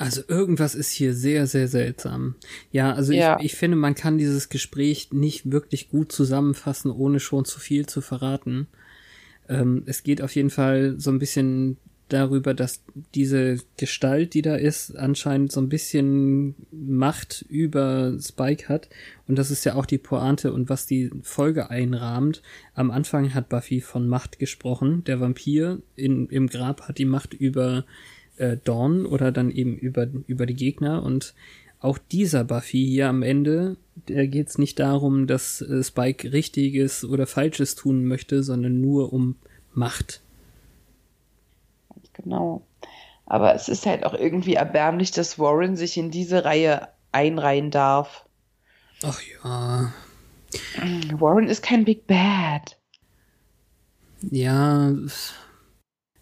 [0.02, 2.36] Also irgendwas ist hier sehr, sehr seltsam.
[2.72, 3.38] Ja, also Ja.
[3.40, 7.86] Ich, ich finde, man kann dieses Gespräch nicht wirklich gut zusammenfassen, ohne schon zu viel
[7.86, 8.68] zu verraten.
[9.48, 11.78] Ähm, es geht auf jeden Fall so ein bisschen
[12.12, 12.84] darüber, dass
[13.16, 18.90] diese Gestalt, die da ist, anscheinend so ein bisschen Macht über Spike hat.
[19.28, 22.42] Und das ist ja auch die Pointe und was die Folge einrahmt.
[22.74, 25.04] Am Anfang hat Buffy von Macht gesprochen.
[25.06, 27.86] Der Vampir in, im Grab hat die Macht über
[28.38, 31.04] äh, Dawn oder dann eben über, über die Gegner.
[31.04, 31.34] Und
[31.80, 33.78] auch dieser Buffy hier am Ende,
[34.08, 39.14] der geht es nicht darum, dass äh, Spike Richtiges oder Falsches tun möchte, sondern nur
[39.14, 39.36] um
[39.74, 40.22] Macht.
[42.14, 42.62] Genau.
[43.26, 48.26] Aber es ist halt auch irgendwie erbärmlich, dass Warren sich in diese Reihe einreihen darf.
[49.04, 49.94] Ach ja.
[51.14, 52.78] Warren ist kein Big Bad.
[54.30, 54.94] Ja,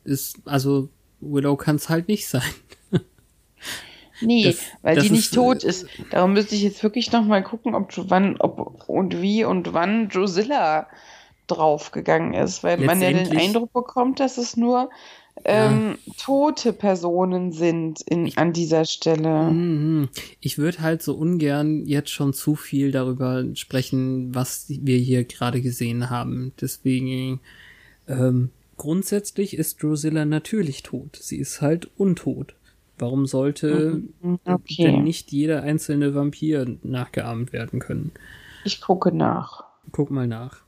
[0.03, 0.89] ist, also
[1.21, 2.41] Willow kann es halt nicht sein.
[4.21, 5.85] Nee, Das- weil das die nicht ist, tot äh, ist.
[6.11, 10.09] Darum müsste ich jetzt wirklich noch mal gucken, ob, wann, ob und wie und wann
[10.09, 10.87] Drusilla
[11.47, 14.89] draufgegangen ist, weil man ja den Eindruck bekommt, dass es nur
[15.45, 16.13] ähm, ja.
[16.21, 19.49] tote Personen sind in, an dieser Stelle.
[19.49, 20.09] Mhm.
[20.41, 25.61] Ich würde halt so ungern jetzt schon zu viel darüber sprechen, was wir hier gerade
[25.61, 26.51] gesehen haben.
[26.59, 27.39] Deswegen
[28.07, 28.49] ähm,
[28.79, 31.19] grundsätzlich ist Drusilla natürlich tot.
[31.21, 32.55] Sie ist halt untot.
[32.97, 34.39] Warum sollte mhm.
[34.45, 34.83] okay.
[34.85, 38.11] denn nicht jeder einzelne Vampir nachgeahmt werden können?
[38.65, 39.63] Ich gucke nach.
[39.91, 40.63] Guck mal nach.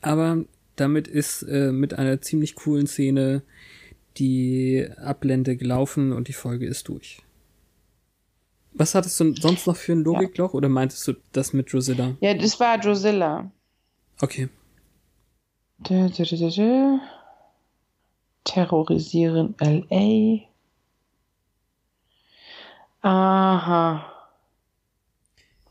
[0.00, 0.44] Aber
[0.76, 3.42] damit ist äh, mit einer ziemlich coolen Szene
[4.16, 7.22] die Ablende gelaufen und die Folge ist durch.
[8.72, 10.56] Was hattest du sonst noch für ein Logikloch ja.
[10.56, 12.16] oder meintest du das mit Drusilla?
[12.20, 13.50] Ja, das war Drusilla.
[14.20, 14.48] Okay.
[15.78, 17.00] Da, da, da,
[18.48, 20.40] Terrorisieren LA.
[23.02, 24.12] Aha.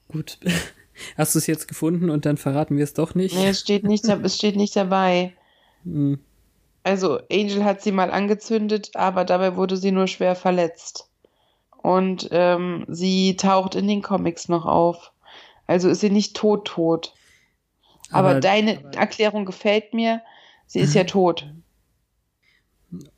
[0.07, 0.39] Gut.
[1.17, 3.35] Hast du es jetzt gefunden und dann verraten wir es doch nicht?
[3.35, 5.33] Nee, es steht nicht, es steht nicht dabei.
[5.83, 6.19] Hm.
[6.83, 11.07] Also, Angel hat sie mal angezündet, aber dabei wurde sie nur schwer verletzt.
[11.77, 15.11] Und ähm, sie taucht in den Comics noch auf.
[15.67, 17.13] Also ist sie nicht tot, tot.
[18.09, 20.21] Aber, aber deine aber Erklärung gefällt mir.
[20.65, 21.45] Sie ist ja tot.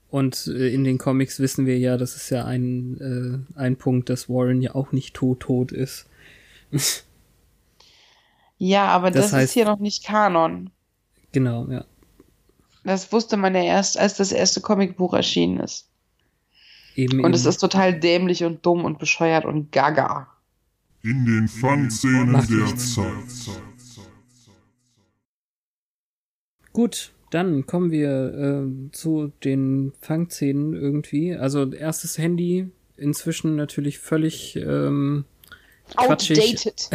[0.10, 4.10] Und äh, in den Comics wissen wir ja, das ist ja ein, äh, ein Punkt,
[4.10, 6.08] dass Warren ja auch nicht tot, tot ist.
[8.58, 10.72] ja, aber das, das heißt, ist hier noch nicht Kanon.
[11.32, 11.86] Genau, ja.
[12.84, 15.88] Das wusste man ja erst, als das erste Comicbuch erschienen ist.
[16.96, 17.34] Eben, und eben.
[17.34, 20.28] es ist total dämlich und dumm und bescheuert und gaga.
[21.04, 23.56] In den Fangszenen der Zeit.
[26.74, 31.36] Gut, dann kommen wir äh, zu den Fangszenen irgendwie.
[31.36, 35.26] Also erstes Handy, inzwischen natürlich völlig ähm,
[35.96, 36.90] outdated.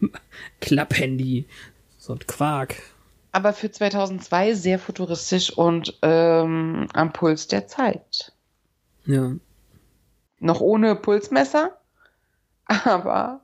[0.60, 1.46] Klapphandy.
[1.98, 2.76] So ein Quark
[3.32, 8.32] aber für 2002 sehr futuristisch und ähm, am Puls der Zeit.
[9.04, 9.32] Ja.
[10.40, 11.78] Noch ohne Pulsmesser,
[12.64, 13.40] aber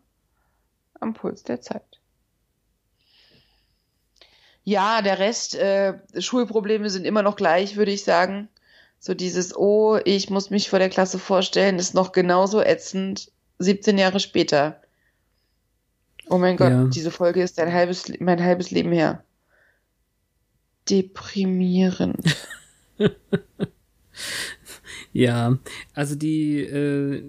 [1.00, 1.93] am Puls der Zeit.
[4.64, 8.48] Ja, der Rest, äh, Schulprobleme sind immer noch gleich, würde ich sagen.
[8.98, 13.98] So dieses, oh, ich muss mich vor der Klasse vorstellen, ist noch genauso ätzend 17
[13.98, 14.80] Jahre später.
[16.30, 16.84] Oh mein Gott, ja.
[16.84, 19.22] diese Folge ist ein halbes, mein halbes Leben her
[20.90, 22.36] deprimierend.
[25.12, 25.58] ja,
[25.94, 27.22] also die äh,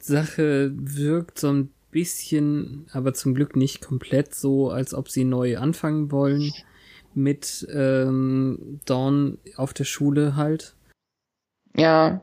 [0.00, 5.58] Sache wirkt so ein bisschen, aber zum Glück nicht komplett so, als ob sie neu
[5.58, 6.52] anfangen wollen
[7.16, 10.74] mit ähm, Dawn auf der Schule halt.
[11.76, 12.20] Ja.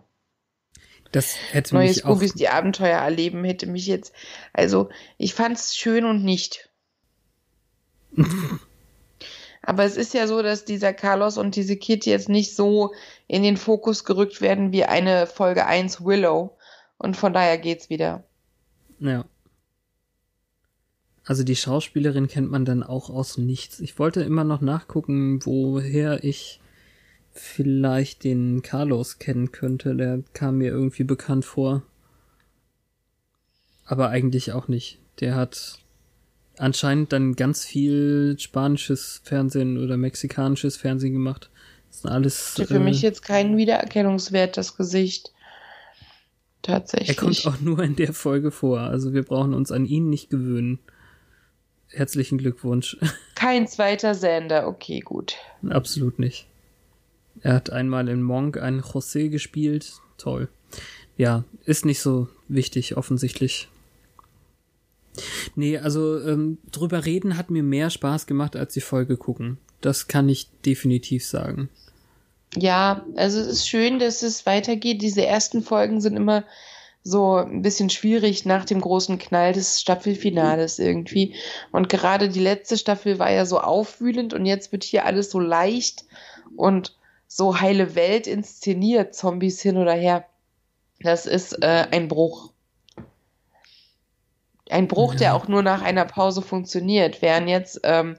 [1.12, 2.14] Das hätte Neues mich auch...
[2.16, 4.14] Bubis die Abenteuer erleben hätte mich jetzt...
[4.54, 6.70] Also, ich fand's schön und nicht.
[9.64, 12.94] Aber es ist ja so, dass dieser Carlos und diese Kitty jetzt nicht so
[13.28, 16.58] in den Fokus gerückt werden wie eine Folge 1 Willow.
[16.98, 18.24] Und von daher geht's wieder.
[19.00, 19.26] Ja.
[21.26, 23.80] Also die Schauspielerin kennt man dann auch aus nichts.
[23.80, 26.60] Ich wollte immer noch nachgucken, woher ich
[27.32, 29.96] vielleicht den Carlos kennen könnte.
[29.96, 31.84] Der kam mir irgendwie bekannt vor.
[33.86, 35.00] Aber eigentlich auch nicht.
[35.20, 35.80] Der hat
[36.58, 41.50] anscheinend dann ganz viel spanisches Fernsehen oder mexikanisches Fernsehen gemacht.
[41.90, 42.54] Das ist alles.
[42.56, 45.34] Für äh, mich jetzt keinen Wiedererkennungswert, das Gesicht.
[46.62, 47.10] Tatsächlich.
[47.10, 48.82] Er kommt auch nur in der Folge vor.
[48.82, 50.80] Also wir brauchen uns an ihn nicht gewöhnen.
[51.92, 52.98] Herzlichen Glückwunsch.
[53.36, 55.36] Kein zweiter Sender, okay, gut.
[55.70, 56.48] Absolut nicht.
[57.42, 59.94] Er hat einmal in Monk einen José gespielt.
[60.18, 60.50] Toll.
[61.18, 63.68] Ja, ist nicht so wichtig, offensichtlich.
[65.56, 69.58] Nee, also ähm, drüber reden hat mir mehr Spaß gemacht als die Folge gucken.
[69.82, 71.70] Das kann ich definitiv sagen.
[72.56, 75.02] Ja, also es ist schön, dass es weitergeht.
[75.02, 76.44] Diese ersten Folgen sind immer
[77.04, 81.36] so ein bisschen schwierig nach dem großen Knall des Staffelfinales irgendwie.
[81.72, 85.40] Und gerade die letzte Staffel war ja so aufwühlend und jetzt wird hier alles so
[85.40, 86.06] leicht
[86.56, 86.96] und
[87.28, 90.26] so heile Welt inszeniert, Zombies hin oder her.
[91.00, 92.52] Das ist äh, ein Bruch.
[94.70, 95.20] Ein Bruch, ja.
[95.20, 97.22] der auch nur nach einer Pause funktioniert.
[97.22, 98.18] Während jetzt, ähm,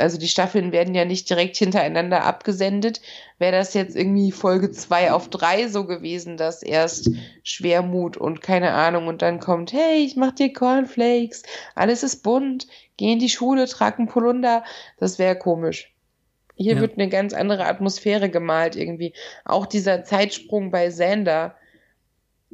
[0.00, 3.00] also die Staffeln werden ja nicht direkt hintereinander abgesendet,
[3.38, 7.10] wäre das jetzt irgendwie Folge zwei auf drei so gewesen, dass erst
[7.42, 11.42] Schwermut und keine Ahnung und dann kommt, hey, ich mach dir Cornflakes,
[11.74, 14.64] alles ist bunt, geh in die Schule, trag einen Polunder,
[14.98, 15.92] das wäre komisch.
[16.56, 16.80] Hier ja.
[16.80, 19.12] wird eine ganz andere Atmosphäre gemalt irgendwie.
[19.44, 21.54] Auch dieser Zeitsprung bei Sander,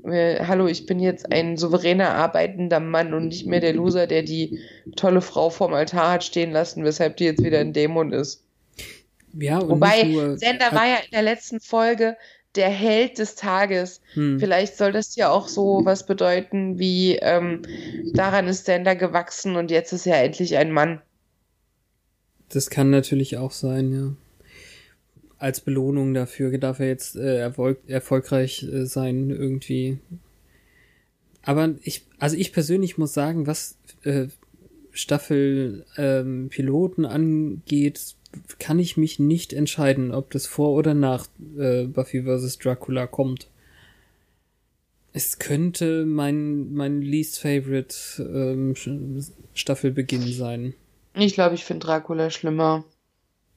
[0.02, 4.22] äh, hallo, ich bin jetzt ein souveräner arbeitender Mann und nicht mehr der Loser, der
[4.22, 4.58] die
[4.96, 8.44] tolle Frau vorm Altar hat stehen lassen, weshalb die jetzt wieder ein Dämon ist.
[9.38, 12.16] Ja, und Wobei, nur, Sender war ja in der letzten Folge
[12.54, 14.00] der Held des Tages.
[14.14, 17.62] hm, Vielleicht soll das ja auch so was bedeuten wie, ähm,
[18.12, 21.02] daran ist Sender gewachsen und jetzt ist er endlich ein Mann.
[22.48, 24.23] Das kann natürlich auch sein, ja.
[25.44, 29.98] Als Belohnung dafür darf er jetzt äh, erfolg erfolgreich äh, sein, irgendwie.
[31.42, 34.28] Aber ich, also ich persönlich muss sagen, was äh,
[34.92, 38.14] Staffel ähm, Piloten angeht,
[38.58, 41.26] kann ich mich nicht entscheiden, ob das vor oder nach
[41.58, 42.56] äh, Buffy vs.
[42.56, 43.48] Dracula kommt.
[45.12, 48.74] Es könnte mein, mein least favorite ähm,
[49.52, 50.72] Staffelbeginn sein.
[51.14, 52.86] Ich glaube, ich finde Dracula schlimmer.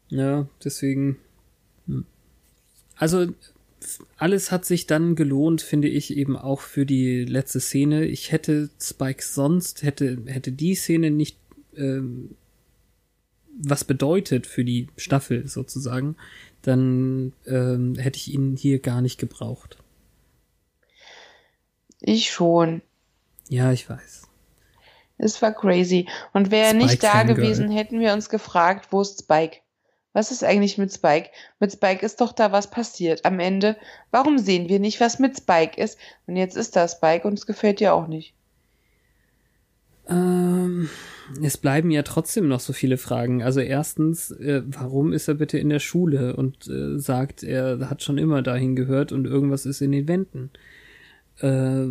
[0.10, 1.16] Ja, deswegen.
[2.96, 3.28] Also,
[4.18, 8.06] alles hat sich dann gelohnt, finde ich, eben auch für die letzte Szene.
[8.06, 11.38] Ich hätte Spike sonst, hätte, hätte die Szene nicht
[11.76, 12.36] ähm,
[13.60, 16.16] was bedeutet für die Staffel sozusagen,
[16.62, 19.78] dann ähm, hätte ich ihn hier gar nicht gebraucht.
[22.00, 22.82] Ich schon.
[23.50, 24.28] Ja, ich weiß.
[25.18, 26.08] Es war crazy.
[26.34, 29.58] Und wäre er nicht da gewesen, hätten wir uns gefragt, wo ist Spike?
[30.18, 31.30] Was ist eigentlich mit Spike?
[31.60, 33.24] Mit Spike ist doch da was passiert.
[33.24, 33.78] Am Ende,
[34.10, 36.00] warum sehen wir nicht, was mit Spike ist?
[36.26, 38.34] Und jetzt ist da Spike und es gefällt dir auch nicht.
[40.10, 40.90] Ähm,
[41.44, 43.44] es bleiben ja trotzdem noch so viele Fragen.
[43.44, 48.02] Also erstens, äh, warum ist er bitte in der Schule und äh, sagt, er hat
[48.02, 50.50] schon immer dahin gehört und irgendwas ist in den Wänden?
[51.42, 51.90] Äh,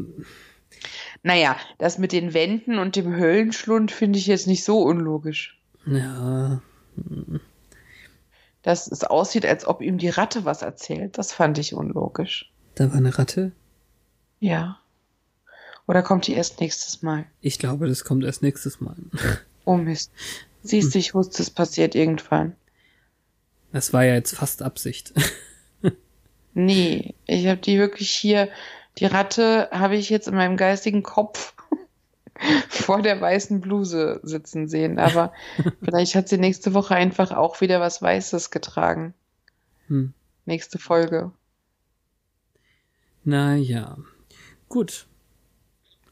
[1.23, 5.61] Naja, das mit den Wänden und dem Höllenschlund finde ich jetzt nicht so unlogisch.
[5.87, 6.61] ja,
[8.67, 12.51] Dass es aussieht, als ob ihm die Ratte was erzählt, das fand ich unlogisch.
[12.75, 13.53] da war eine Ratte.
[14.41, 14.81] Ja.
[15.87, 17.27] Oder kommt die erst nächstes Mal?
[17.41, 18.97] Ich glaube, das kommt erst nächstes Mal.
[19.65, 20.11] Oh Mist.
[20.63, 22.57] Siehst du, ich wusste, es passiert irgendwann.
[23.71, 25.15] Das war ja jetzt fast Absicht.
[26.55, 28.49] Nee, ich habe die wirklich hier,
[28.97, 31.55] die Ratte habe ich jetzt in meinem geistigen Kopf
[32.69, 34.99] vor der weißen Bluse sitzen sehen.
[34.99, 35.33] Aber
[35.83, 39.15] vielleicht hat sie nächste Woche einfach auch wieder was Weißes getragen.
[39.89, 40.13] Hm.
[40.45, 41.33] Nächste Folge.
[43.25, 43.99] Naja.
[44.69, 45.07] Gut.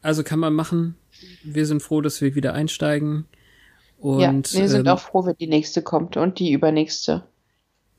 [0.01, 0.95] Also kann man machen.
[1.43, 3.25] Wir sind froh, dass wir wieder einsteigen.
[3.97, 4.19] Und
[4.51, 7.23] ja, wir sind ähm, auch froh, wenn die nächste kommt und die übernächste.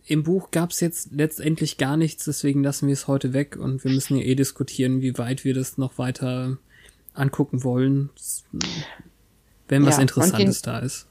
[0.06, 3.90] im Buch gab's jetzt letztendlich gar nichts, deswegen lassen wir es heute weg und wir
[3.90, 6.58] müssen ja eh diskutieren, wie weit wir das noch weiter
[7.16, 8.10] angucken wollen,
[9.68, 11.08] wenn was Ja, Interessantes da ist.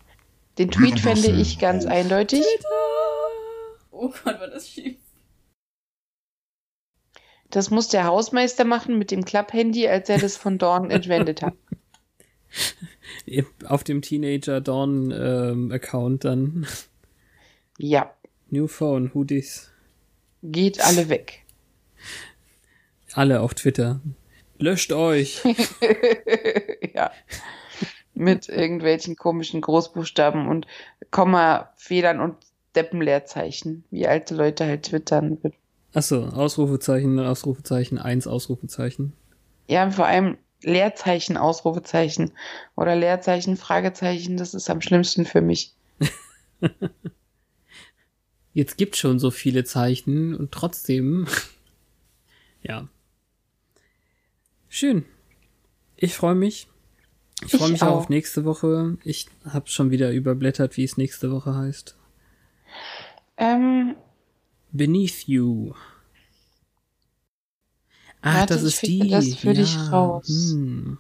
[0.58, 2.46] Den Tweet fände ich ganz eindeutig.
[3.92, 4.98] Oh Gott, war das schief.
[7.50, 11.54] Das muss der Hausmeister machen mit dem Klapphandy, als er das von Dawn entwendet hat.
[13.66, 16.66] Auf dem Teenager Dawn ähm, Account dann
[17.78, 18.14] Ja,
[18.50, 19.72] New Phone, who dis?
[20.42, 21.44] geht alle weg.
[23.14, 24.00] Alle auf Twitter.
[24.58, 25.42] Löscht euch.
[26.94, 27.12] ja.
[28.14, 30.68] Mit irgendwelchen komischen Großbuchstaben und
[31.12, 32.38] Komma-Fehlern und
[32.76, 35.38] Deppenleerzeichen, wie alte Leute halt twittern.
[35.94, 39.14] Achso, Ausrufezeichen, Ausrufezeichen, eins Ausrufezeichen.
[39.68, 42.32] Ja, vor allem Leerzeichen, Ausrufezeichen
[42.76, 45.74] oder Leerzeichen, Fragezeichen, das ist am schlimmsten für mich.
[48.54, 51.28] Jetzt gibt schon so viele Zeichen und trotzdem.
[52.62, 52.88] ja.
[54.76, 55.06] Schön.
[55.96, 56.68] Ich freue mich.
[57.46, 58.98] Ich freue Ich mich auch auf nächste Woche.
[59.06, 61.96] Ich habe schon wieder überblättert, wie es nächste Woche heißt.
[63.38, 63.96] Ähm,
[64.74, 65.72] Beneath You.
[68.20, 69.10] Ach, Warte, das ist die.
[69.10, 70.28] das für dich raus.
[70.28, 70.98] Hm.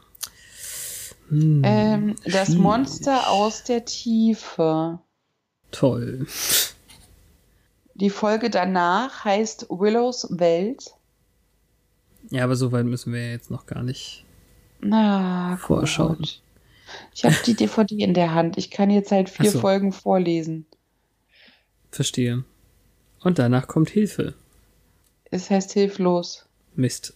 [1.28, 1.62] Hm.
[1.66, 2.62] ähm, das schwierig.
[2.62, 5.00] Monster aus der Tiefe.
[5.72, 6.26] Toll.
[7.96, 10.96] Die Folge danach heißt Willows Welt.
[12.32, 14.26] Ja, aber so weit müssen wir ja jetzt noch gar nicht.
[14.82, 16.18] Na, Vorschauen.
[16.18, 16.42] gut.
[17.14, 18.58] Ich habe die DVD in der Hand.
[18.58, 19.60] Ich kann jetzt halt vier Ach so.
[19.60, 20.66] Folgen vorlesen.
[21.92, 22.44] Verstehe.
[23.22, 24.34] Und danach kommt Hilfe.
[25.32, 26.46] Es heißt hilflos.
[26.76, 27.16] Mist.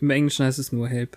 [0.00, 1.16] Im Englischen heißt es nur Help.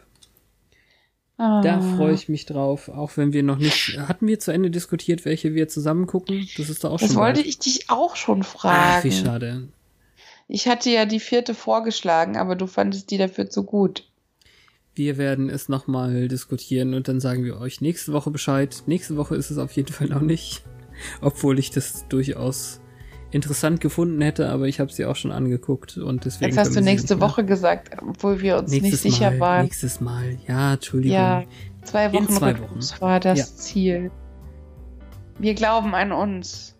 [1.37, 1.61] Ah.
[1.61, 3.97] Da freue ich mich drauf, auch wenn wir noch nicht.
[3.99, 6.47] Hatten wir zu Ende diskutiert, welche wir zusammen gucken?
[6.57, 7.17] Das ist doch auch Das schon.
[7.17, 7.47] wollte bald.
[7.47, 9.03] ich dich auch schon Ach, fragen.
[9.03, 9.67] wie schade.
[10.47, 14.07] Ich hatte ja die vierte vorgeschlagen, aber du fandest die dafür zu gut.
[14.93, 18.83] Wir werden es nochmal diskutieren und dann sagen wir euch nächste Woche Bescheid.
[18.85, 20.63] Nächste Woche ist es auf jeden Fall noch nicht.
[21.21, 22.79] Obwohl ich das durchaus
[23.31, 26.51] interessant gefunden hätte, aber ich habe sie auch schon angeguckt und deswegen.
[26.51, 29.63] Jetzt hast du nächste mehr- Woche gesagt, obwohl wir uns nächstes nicht sicher Mal, waren.
[29.63, 30.37] Nächstes Mal.
[30.47, 31.17] Ja, Entschuldigung.
[31.17, 31.43] Ja,
[31.83, 33.01] zwei In Wochen zwei Rhythmus Wochen.
[33.01, 33.45] war das Ja.
[33.57, 34.11] Ziel.
[35.39, 36.74] Wir glauben an uns.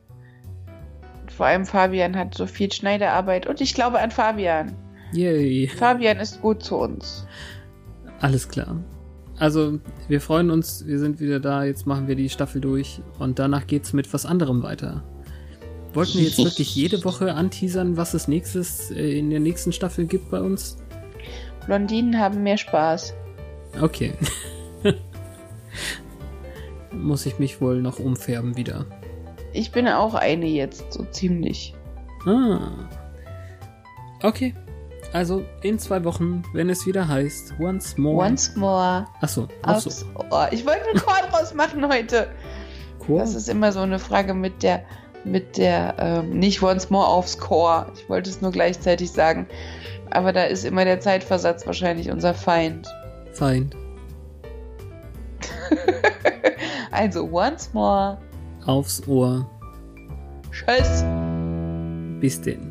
[1.36, 4.74] Vor allem Fabian hat so viel Schneiderarbeit und ich glaube an Fabian.
[5.12, 5.68] Yay.
[5.68, 7.28] Fabian ist gut zu uns.
[8.22, 8.78] Alles klar.
[9.38, 13.38] Also, wir freuen uns, wir sind wieder da, jetzt machen wir die Staffel durch und
[13.38, 15.04] danach geht's mit was anderem weiter.
[15.94, 20.06] Wollten wir jetzt wirklich jede Woche anteasern, was es nächstes äh, in der nächsten Staffel
[20.06, 20.78] gibt bei uns?
[21.66, 23.14] Blondinen haben mehr Spaß.
[23.82, 24.14] Okay.
[26.94, 28.86] Muss ich mich wohl noch umfärben wieder.
[29.56, 31.74] Ich bin auch eine jetzt, so ziemlich.
[32.26, 32.90] Ah.
[34.22, 34.54] Okay.
[35.14, 38.26] Also in zwei Wochen, wenn es wieder heißt, once more.
[38.26, 39.06] Once more.
[39.22, 40.50] Achso, ach Aufs Ohr.
[40.52, 42.28] Ich wollte einen Chor draus machen heute.
[43.08, 43.20] Cool.
[43.20, 44.84] Das ist immer so eine Frage mit der,
[45.24, 47.88] mit der, ähm, nicht once more aufs Chor.
[47.96, 49.48] Ich wollte es nur gleichzeitig sagen.
[50.12, 52.88] Aber da ist immer der Zeitversatz wahrscheinlich unser Feind.
[53.32, 53.74] Feind.
[56.92, 58.18] also once more.
[58.66, 59.48] Aufs Ohr.
[60.52, 61.04] Tschüss.
[62.20, 62.65] Bis denn.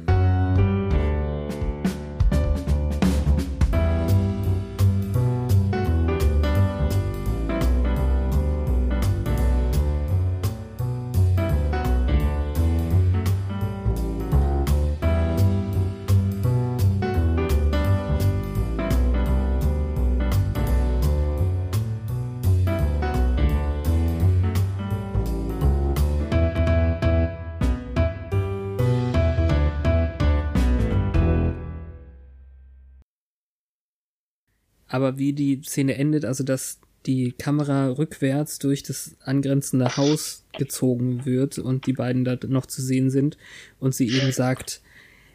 [34.95, 41.25] Aber wie die Szene endet, also dass die Kamera rückwärts durch das angrenzende Haus gezogen
[41.25, 43.37] wird und die beiden da noch zu sehen sind
[43.81, 44.83] und sie eben sagt,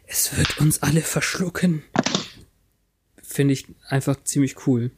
[0.06, 1.82] es wird uns alle verschlucken.
[3.22, 4.92] Finde ich einfach ziemlich cool.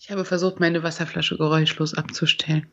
[0.00, 2.66] Ich habe versucht, meine Wasserflasche geräuschlos abzustellen.